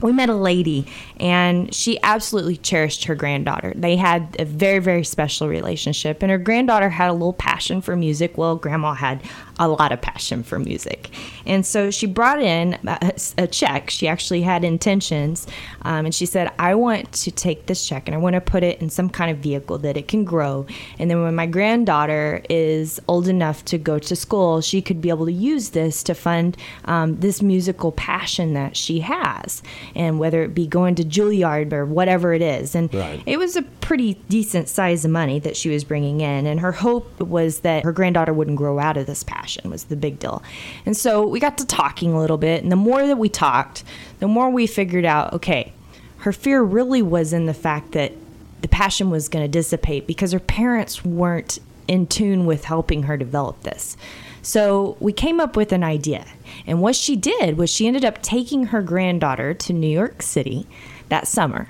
we 0.03 0.13
met 0.13 0.29
a 0.29 0.35
lady 0.35 0.87
and 1.19 1.73
she 1.75 2.01
absolutely 2.03 2.57
cherished 2.57 3.05
her 3.05 3.15
granddaughter. 3.15 3.73
They 3.77 3.97
had 3.97 4.37
a 4.39 4.45
very, 4.45 4.79
very 4.79 5.05
special 5.05 5.49
relationship, 5.49 6.23
and 6.23 6.31
her 6.31 6.39
granddaughter 6.39 6.89
had 6.89 7.11
a 7.11 7.13
little 7.13 7.33
passion 7.33 7.81
for 7.81 7.97
music. 7.97 8.39
Well, 8.39 8.57
grandma 8.57 8.95
had 8.95 9.23
a 9.61 9.69
lot 9.69 9.93
of 9.93 10.01
passion 10.01 10.43
for 10.43 10.59
music. 10.59 11.11
And 11.47 11.65
so 11.65 11.91
she 11.91 12.07
brought 12.07 12.41
in 12.41 12.79
a, 12.87 13.13
a 13.37 13.47
check. 13.47 13.91
She 13.91 14.09
actually 14.09 14.41
had 14.41 14.65
intentions, 14.65 15.47
um, 15.83 16.07
and 16.07 16.15
she 16.15 16.25
said, 16.27 16.51
I 16.59 16.75
want 16.75 17.13
to 17.13 17.31
take 17.31 17.67
this 17.67 17.87
check 17.87 18.09
and 18.09 18.15
I 18.15 18.19
want 18.19 18.35
to 18.35 18.41
put 18.41 18.63
it 18.63 18.81
in 18.81 18.89
some 18.89 19.11
kind 19.11 19.31
of 19.31 19.39
vehicle 19.39 19.79
that 19.79 19.97
it 19.97 20.09
can 20.09 20.25
grow. 20.25 20.67
And 20.99 21.11
then 21.11 21.23
when 21.23 21.35
my 21.35 21.47
granddaughter 21.47 22.43
is 22.49 23.01
old 23.07 23.29
enough 23.29 23.65
to 23.67 23.77
go 23.77 23.99
to 23.99 24.17
school, 24.17 24.63
she 24.63 24.81
could 24.81 25.01
be 25.03 25.11
able 25.11 25.27
to 25.27 25.33
use 25.33 25.71
this 25.71 26.03
to 26.05 26.15
fund 26.15 26.57
um, 26.87 27.21
this 27.21 27.43
musical 27.43 27.93
passion 27.93 28.55
that 28.55 28.77
she 28.77 29.01
has 29.01 29.63
and 29.95 30.19
whether 30.19 30.43
it 30.43 30.55
be 30.55 30.67
going 30.67 30.95
to 30.95 31.05
Juilliard 31.05 31.73
or 31.73 31.85
whatever 31.85 32.33
it 32.33 32.43
is. 32.43 32.75
And 32.75 32.93
Right. 32.95 33.23
it 33.27 33.39
was 33.39 33.57
a 33.57 33.63
pretty 33.63 34.15
decent 34.29 34.69
size 34.69 35.05
of 35.05 35.11
money 35.11 35.39
that 35.41 35.57
she 35.57 35.69
was 35.69 35.85
bringing 35.85 36.23
in. 36.23 36.47
And 36.47 36.61
her 36.61 36.73
hope 36.73 37.21
was 37.21 37.61
that 37.61 37.85
her 37.85 37.93
granddaughter 37.93 38.33
wouldn't 38.33 38.57
grow 38.57 38.79
out 38.79 38.97
of 38.97 39.07
this 39.07 39.23
passion 39.23 39.50
was 39.65 39.85
the 39.85 39.97
big 39.97 40.19
deal. 40.19 40.43
And 40.87 40.97
so 40.97 41.27
we 41.27 41.41
got 41.41 41.59
to 41.59 41.67
talking 41.67 42.13
a 42.13 42.19
little 42.19 42.39
bit. 42.39 42.63
And 42.63 42.71
the 42.71 42.77
more 42.77 43.07
that 43.07 43.19
we 43.19 43.29
talked, 43.29 43.85
the 44.19 44.29
more 44.29 44.51
we 44.51 44.67
figured 44.67 45.05
out, 45.05 45.33
okay, 45.33 45.73
her 46.19 46.33
fear 46.33 46.63
really 46.63 47.03
was 47.03 47.33
in 47.33 47.47
the 47.47 47.55
fact 47.55 47.93
that 47.93 48.13
the 48.61 48.69
passion 48.69 49.11
was 49.11 49.29
going 49.29 49.45
to 49.45 49.49
dissipate 49.49 50.07
because 50.07 50.33
her 50.33 50.41
parents 50.41 51.05
weren't 51.05 51.59
in 51.89 52.07
tune 52.07 52.47
with 52.47 52.65
helping 52.65 53.05
her 53.05 53.17
develop 53.17 53.63
this. 53.63 53.97
So 54.43 54.97
we 55.01 55.13
came 55.13 55.41
up 55.41 55.57
with 55.57 55.73
an 55.73 55.83
idea. 55.83 56.27
And 56.67 56.81
what 56.81 56.97
she 56.97 57.17
did 57.17 57.57
was 57.57 57.71
she 57.71 57.87
ended 57.87 58.05
up 58.05 58.23
taking 58.23 58.67
her 58.67 58.83
granddaughter 58.83 59.55
to 59.55 59.73
New 59.73 59.89
York 59.89 60.23
City 60.23 60.67
that 61.09 61.27
summer. 61.27 61.69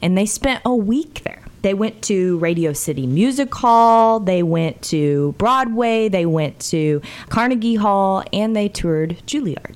And 0.00 0.16
they 0.16 0.26
spent 0.26 0.62
a 0.64 0.74
week 0.74 1.22
there. 1.24 1.42
They 1.66 1.74
went 1.74 2.00
to 2.02 2.38
Radio 2.38 2.72
City 2.72 3.08
Music 3.08 3.52
Hall, 3.52 4.20
they 4.20 4.44
went 4.44 4.82
to 4.82 5.34
Broadway, 5.36 6.08
they 6.08 6.24
went 6.24 6.60
to 6.70 7.02
Carnegie 7.28 7.74
Hall, 7.74 8.22
and 8.32 8.54
they 8.54 8.68
toured 8.68 9.20
Juilliard. 9.26 9.74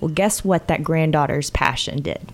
Well, 0.00 0.08
guess 0.08 0.42
what 0.42 0.68
that 0.68 0.82
granddaughter's 0.82 1.50
passion 1.50 2.00
did? 2.00 2.32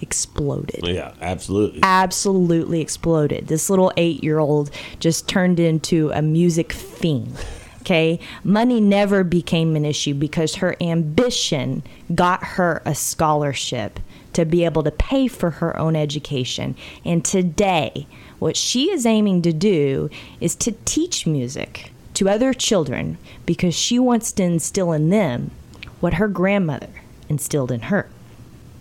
Exploded 0.00 0.86
Yeah, 0.86 1.14
absolutely. 1.20 1.80
absolutely 1.82 2.80
exploded. 2.80 3.48
This 3.48 3.68
little 3.68 3.92
eight 3.96 4.22
year 4.22 4.38
old 4.38 4.70
just 5.00 5.26
turned 5.28 5.58
into 5.58 6.12
a 6.12 6.22
music 6.22 6.72
fiend. 6.72 7.34
Okay. 7.80 8.20
Money 8.44 8.80
never 8.80 9.24
became 9.24 9.74
an 9.74 9.84
issue 9.84 10.14
because 10.14 10.54
her 10.54 10.76
ambition 10.80 11.82
got 12.14 12.44
her 12.44 12.82
a 12.84 12.94
scholarship 12.94 13.98
to 14.36 14.44
be 14.44 14.66
able 14.66 14.82
to 14.82 14.90
pay 14.90 15.26
for 15.28 15.48
her 15.48 15.74
own 15.78 15.96
education. 15.96 16.76
And 17.06 17.24
today, 17.24 18.06
what 18.38 18.54
she 18.54 18.90
is 18.90 19.06
aiming 19.06 19.40
to 19.42 19.52
do 19.52 20.10
is 20.42 20.54
to 20.56 20.72
teach 20.84 21.26
music 21.26 21.90
to 22.12 22.28
other 22.28 22.52
children 22.52 23.16
because 23.46 23.74
she 23.74 23.98
wants 23.98 24.32
to 24.32 24.42
instill 24.42 24.92
in 24.92 25.08
them 25.08 25.52
what 26.00 26.14
her 26.14 26.28
grandmother 26.28 26.90
instilled 27.30 27.72
in 27.72 27.80
her. 27.80 28.10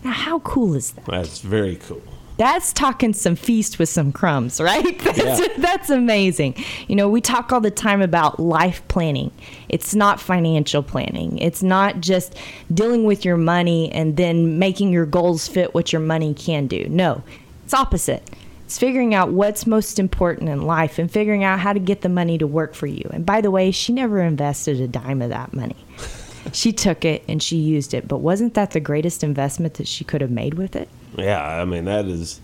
Now, 0.03 0.11
how 0.11 0.39
cool 0.39 0.75
is 0.75 0.91
that? 0.91 1.05
That's 1.05 1.39
very 1.39 1.77
cool. 1.77 2.03
That's 2.37 2.73
talking 2.73 3.13
some 3.13 3.35
feast 3.37 3.79
with 3.79 3.87
some 3.87 4.11
crumbs, 4.11 4.59
right? 4.59 4.99
That's, 5.03 5.17
Yeah. 5.39 5.47
that's 5.57 5.89
amazing. 5.89 6.55
You 6.87 6.95
know, 6.97 7.07
we 7.09 7.21
talk 7.21 7.53
all 7.53 7.61
the 7.61 7.71
time 7.71 8.01
about 8.01 8.39
life 8.39 8.85
planning. 8.89 9.31
It's 9.69 9.95
not 9.95 10.19
financial 10.19 10.83
planning. 10.83 11.37
It's 11.37 11.63
not 11.63 12.01
just 12.01 12.35
dealing 12.73 13.05
with 13.05 13.23
your 13.23 13.37
money 13.37 13.89
and 13.91 14.17
then 14.17 14.59
making 14.59 14.91
your 14.91 15.05
goals 15.05 15.47
fit 15.47 15.73
what 15.73 15.93
your 15.93 16.01
money 16.01 16.33
can 16.33 16.67
do. 16.67 16.85
No, 16.89 17.23
it's 17.63 17.73
opposite. 17.73 18.29
It's 18.65 18.77
figuring 18.77 19.13
out 19.13 19.29
what's 19.31 19.65
most 19.65 19.97
important 19.99 20.49
in 20.49 20.63
life 20.63 20.99
and 20.99 21.09
figuring 21.09 21.43
out 21.43 21.59
how 21.59 21.71
to 21.71 21.79
get 21.79 22.01
the 22.01 22.09
money 22.09 22.37
to 22.39 22.47
work 22.47 22.73
for 22.73 22.87
you. 22.87 23.07
And 23.13 23.25
by 23.25 23.39
the 23.39 23.51
way, 23.51 23.71
she 23.71 23.93
never 23.93 24.19
invested 24.21 24.81
a 24.81 24.87
dime 24.87 25.21
of 25.21 25.29
that 25.29 25.53
money. 25.53 25.75
she 26.51 26.73
took 26.73 27.05
it 27.05 27.23
and 27.29 27.41
she 27.41 27.55
used 27.57 27.93
it. 27.93 28.07
But 28.07 28.17
wasn't 28.17 28.55
that 28.55 28.71
the 28.71 28.79
greatest 28.81 29.23
investment 29.23 29.75
that 29.75 29.87
she 29.87 30.03
could 30.03 30.19
have 30.21 30.31
made 30.31 30.55
with 30.55 30.75
it? 30.75 30.89
Yeah, 31.17 31.41
I 31.41 31.65
mean 31.65 31.85
that 31.85 32.05
is 32.05 32.41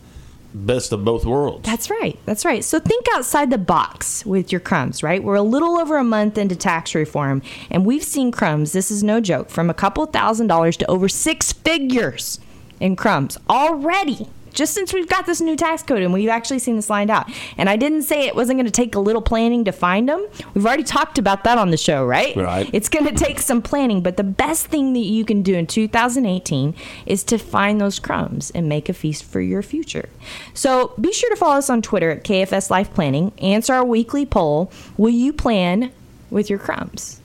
best 0.53 0.91
of 0.91 1.05
both 1.05 1.25
worlds. 1.25 1.65
That's 1.65 1.89
right. 1.89 2.17
That's 2.25 2.43
right. 2.43 2.63
So 2.63 2.79
think 2.79 3.05
outside 3.13 3.49
the 3.51 3.57
box 3.57 4.25
with 4.25 4.51
your 4.51 4.59
crumbs, 4.59 5.01
right? 5.01 5.23
We're 5.23 5.35
a 5.35 5.41
little 5.41 5.77
over 5.77 5.97
a 5.97 6.03
month 6.03 6.37
into 6.37 6.55
tax 6.55 6.93
reform, 6.93 7.41
and 7.69 7.85
we've 7.85 8.03
seen 8.03 8.31
crumbs, 8.31 8.73
this 8.73 8.91
is 8.91 9.03
no 9.03 9.21
joke, 9.21 9.49
from 9.49 9.69
a 9.69 9.73
couple 9.73 10.05
thousand 10.05 10.47
dollars 10.47 10.77
to 10.77 10.89
over 10.91 11.07
six 11.07 11.53
figures 11.53 12.39
in 12.79 12.95
crumbs 12.95 13.37
already 13.49 14.27
just 14.53 14.73
since 14.73 14.93
we've 14.93 15.07
got 15.07 15.25
this 15.25 15.41
new 15.41 15.55
tax 15.55 15.83
code 15.83 16.01
and 16.01 16.13
we've 16.13 16.29
actually 16.29 16.59
seen 16.59 16.75
this 16.75 16.89
lined 16.89 17.09
out. 17.09 17.29
And 17.57 17.69
I 17.69 17.75
didn't 17.75 18.03
say 18.03 18.27
it 18.27 18.35
wasn't 18.35 18.57
going 18.57 18.65
to 18.65 18.71
take 18.71 18.95
a 18.95 18.99
little 18.99 19.21
planning 19.21 19.65
to 19.65 19.71
find 19.71 20.07
them. 20.07 20.25
We've 20.53 20.65
already 20.65 20.83
talked 20.83 21.17
about 21.17 21.43
that 21.43 21.57
on 21.57 21.71
the 21.71 21.77
show, 21.77 22.05
right? 22.05 22.35
Right. 22.35 22.69
It's 22.73 22.89
going 22.89 23.05
to 23.05 23.13
take 23.13 23.39
some 23.39 23.61
planning, 23.61 24.01
but 24.01 24.17
the 24.17 24.23
best 24.23 24.67
thing 24.67 24.93
that 24.93 24.99
you 24.99 25.25
can 25.25 25.41
do 25.41 25.55
in 25.55 25.67
2018 25.67 26.75
is 27.05 27.23
to 27.25 27.37
find 27.37 27.79
those 27.79 27.99
crumbs 27.99 28.51
and 28.51 28.67
make 28.67 28.89
a 28.89 28.93
feast 28.93 29.23
for 29.23 29.41
your 29.41 29.61
future. 29.61 30.09
So 30.53 30.93
be 30.99 31.13
sure 31.13 31.29
to 31.29 31.35
follow 31.35 31.55
us 31.55 31.69
on 31.69 31.81
Twitter 31.81 32.11
at 32.11 32.23
KFS 32.23 32.69
Life 32.69 32.93
Planning. 32.93 33.31
Answer 33.39 33.73
our 33.73 33.85
weekly 33.85 34.25
poll 34.25 34.71
Will 34.97 35.09
you 35.09 35.33
plan 35.33 35.91
with 36.29 36.49
your 36.49 36.59
crumbs? 36.59 37.21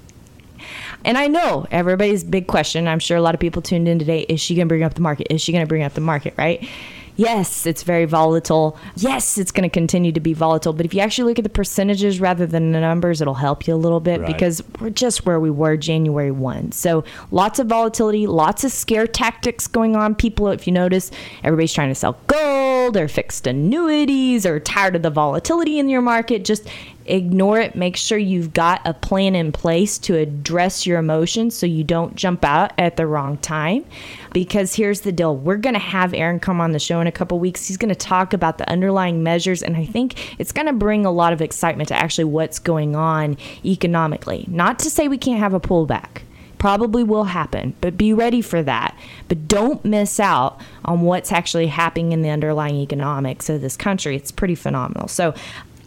And 1.05 1.17
I 1.17 1.29
know 1.29 1.67
everybody's 1.71 2.25
big 2.25 2.47
question. 2.47 2.89
I'm 2.89 2.99
sure 2.99 3.17
a 3.17 3.21
lot 3.21 3.35
of 3.35 3.41
people 3.41 3.62
tuned 3.62 3.87
in 3.87 3.99
today. 3.99 4.23
Is 4.29 4.41
she 4.41 4.55
going 4.55 4.67
to 4.67 4.69
bring 4.69 4.83
up 4.83 4.95
the 4.95 5.01
market? 5.01 5.29
Is 5.33 5.41
she 5.41 5.53
going 5.53 5.65
to 5.65 5.69
bring 5.69 5.83
up 5.83 5.95
the 5.95 6.01
market, 6.01 6.35
right? 6.37 6.69
Yes, 7.17 7.67
it's 7.67 7.83
very 7.83 8.05
volatile. 8.05 8.77
Yes, 8.97 9.39
it's 9.39 9.51
going 9.51 9.69
to 9.69 9.73
continue 9.73 10.13
to 10.13 10.21
be 10.21 10.35
volatile. 10.35 10.73
But 10.73 10.85
if 10.87 10.93
you 10.95 11.01
actually 11.01 11.31
look 11.31 11.39
at 11.39 11.45
the 11.45 11.51
percentages 11.51 12.21
rather 12.21 12.47
than 12.47 12.73
the 12.73 12.81
numbers, 12.81 13.21
it'll 13.21 13.35
help 13.35 13.67
you 13.67 13.75
a 13.75 13.77
little 13.77 14.01
bit 14.01 14.21
Right. 14.21 14.27
because 14.27 14.63
we're 14.81 14.91
just 14.91 15.25
where 15.25 15.41
we 15.41 15.51
were 15.51 15.77
January 15.77 16.31
1. 16.31 16.73
So 16.73 17.05
lots 17.31 17.59
of 17.59 17.69
volatility, 17.69 18.27
lots 18.27 18.65
of 18.65 18.73
scare 18.73 19.07
tactics 19.07 19.67
going 19.67 19.97
on. 19.97 20.15
People, 20.15 20.49
if 20.49 20.67
you 20.67 20.73
notice, 20.73 21.11
everybody's 21.43 21.73
trying 21.73 21.89
to 21.89 21.95
sell 21.95 22.17
gold 22.27 22.97
or 22.97 23.09
fixed 23.09 23.47
annuities 23.47 24.45
or 24.45 24.61
tired 24.61 24.95
of 24.97 25.03
the 25.03 25.11
volatility 25.11 25.79
in 25.79 25.89
your 25.89 26.03
market. 26.03 26.45
Just 26.45 26.69
ignore 27.09 27.61
it. 27.61 27.75
Make 27.75 27.97
sure 27.97 28.19
you've 28.19 28.53
got 28.53 28.81
a 28.85 28.95
plan 28.95 29.35
in 29.35 29.53
place 29.53 29.99
to 29.99 30.16
address 30.16 30.87
your 30.87 30.99
emotions 30.99 31.55
so 31.57 31.66
you 31.66 31.85
don't 31.85 32.14
jump 32.16 32.45
out 32.45 32.73
at 32.79 32.97
the 32.97 33.07
wrong 33.07 33.38
time. 33.38 33.85
Because 34.33 34.75
here's 34.75 35.01
the 35.01 35.12
deal 35.12 35.37
we're 35.37 35.57
going 35.57 35.75
to 35.75 35.81
have 35.81 36.12
Aaron 36.14 36.40
come 36.40 36.61
on 36.61 36.73
the 36.73 36.79
show 36.79 37.01
in 37.01 37.07
a 37.07 37.12
couple 37.12 37.38
weeks. 37.38 37.66
He's 37.66 37.77
going 37.77 37.88
to 37.88 37.95
talk 37.95 38.33
about 38.33 38.59
the 38.59 38.69
underlying 38.69 39.23
measures, 39.23 39.62
and 39.62 39.77
I 39.77 39.87
think 39.87 40.38
it's 40.38 40.53
going 40.53 40.66
to 40.66 40.73
bring 40.73 41.07
a 41.07 41.11
lot 41.11 41.33
of 41.33 41.40
excitement 41.40 41.88
to 41.88 41.95
actually 41.95 42.25
what's 42.25 42.59
going 42.59 42.97
on 42.97 43.37
economically. 43.64 44.45
Not 44.49 44.79
to 44.81 44.90
say 44.90 45.09
we 45.09 45.19
can't 45.19 45.40
have 45.40 45.55
a 45.55 45.61
pullback. 45.61 46.23
Probably 46.59 47.03
will 47.03 47.25
happen, 47.25 47.75
but 47.83 47.99
be 47.99 48.14
ready 48.14 48.40
for 48.40 48.62
that. 48.62 48.97
But 49.29 49.47
don't 49.47 49.85
miss 49.85 50.19
out 50.19 50.61
on 50.87 51.03
what's 51.03 51.31
actually 51.31 51.66
happening 51.66 52.12
in 52.12 52.23
the 52.23 52.31
underlying 52.31 52.77
economics 52.77 53.51
of 53.51 53.61
this 53.61 53.77
country. 53.77 54.16
It's 54.16 54.33
pretty 54.33 54.55
phenomenal. 54.55 55.07
So, 55.09 55.35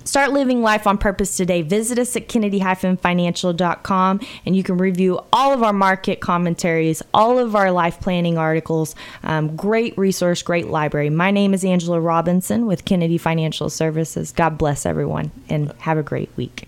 Start 0.09 0.31
living 0.31 0.63
life 0.63 0.87
on 0.87 0.97
purpose 0.97 1.37
today. 1.37 1.61
Visit 1.61 1.99
us 1.99 2.15
at 2.15 2.27
kennedy-financial.com 2.27 4.19
and 4.43 4.55
you 4.55 4.63
can 4.63 4.79
review 4.79 5.19
all 5.31 5.53
of 5.53 5.61
our 5.61 5.71
market 5.71 6.19
commentaries, 6.19 7.03
all 7.13 7.37
of 7.37 7.55
our 7.55 7.71
life 7.71 7.99
planning 7.99 8.35
articles. 8.35 8.95
Um, 9.21 9.55
great 9.55 9.95
resource, 9.99 10.41
great 10.41 10.65
library. 10.65 11.11
My 11.11 11.29
name 11.29 11.53
is 11.53 11.63
Angela 11.63 12.01
Robinson 12.01 12.65
with 12.65 12.85
Kennedy 12.85 13.19
Financial 13.19 13.69
Services. 13.69 14.31
God 14.31 14.57
bless 14.57 14.83
everyone 14.83 15.29
and 15.47 15.73
have 15.73 15.99
a 15.99 16.03
great 16.03 16.31
week. 16.35 16.67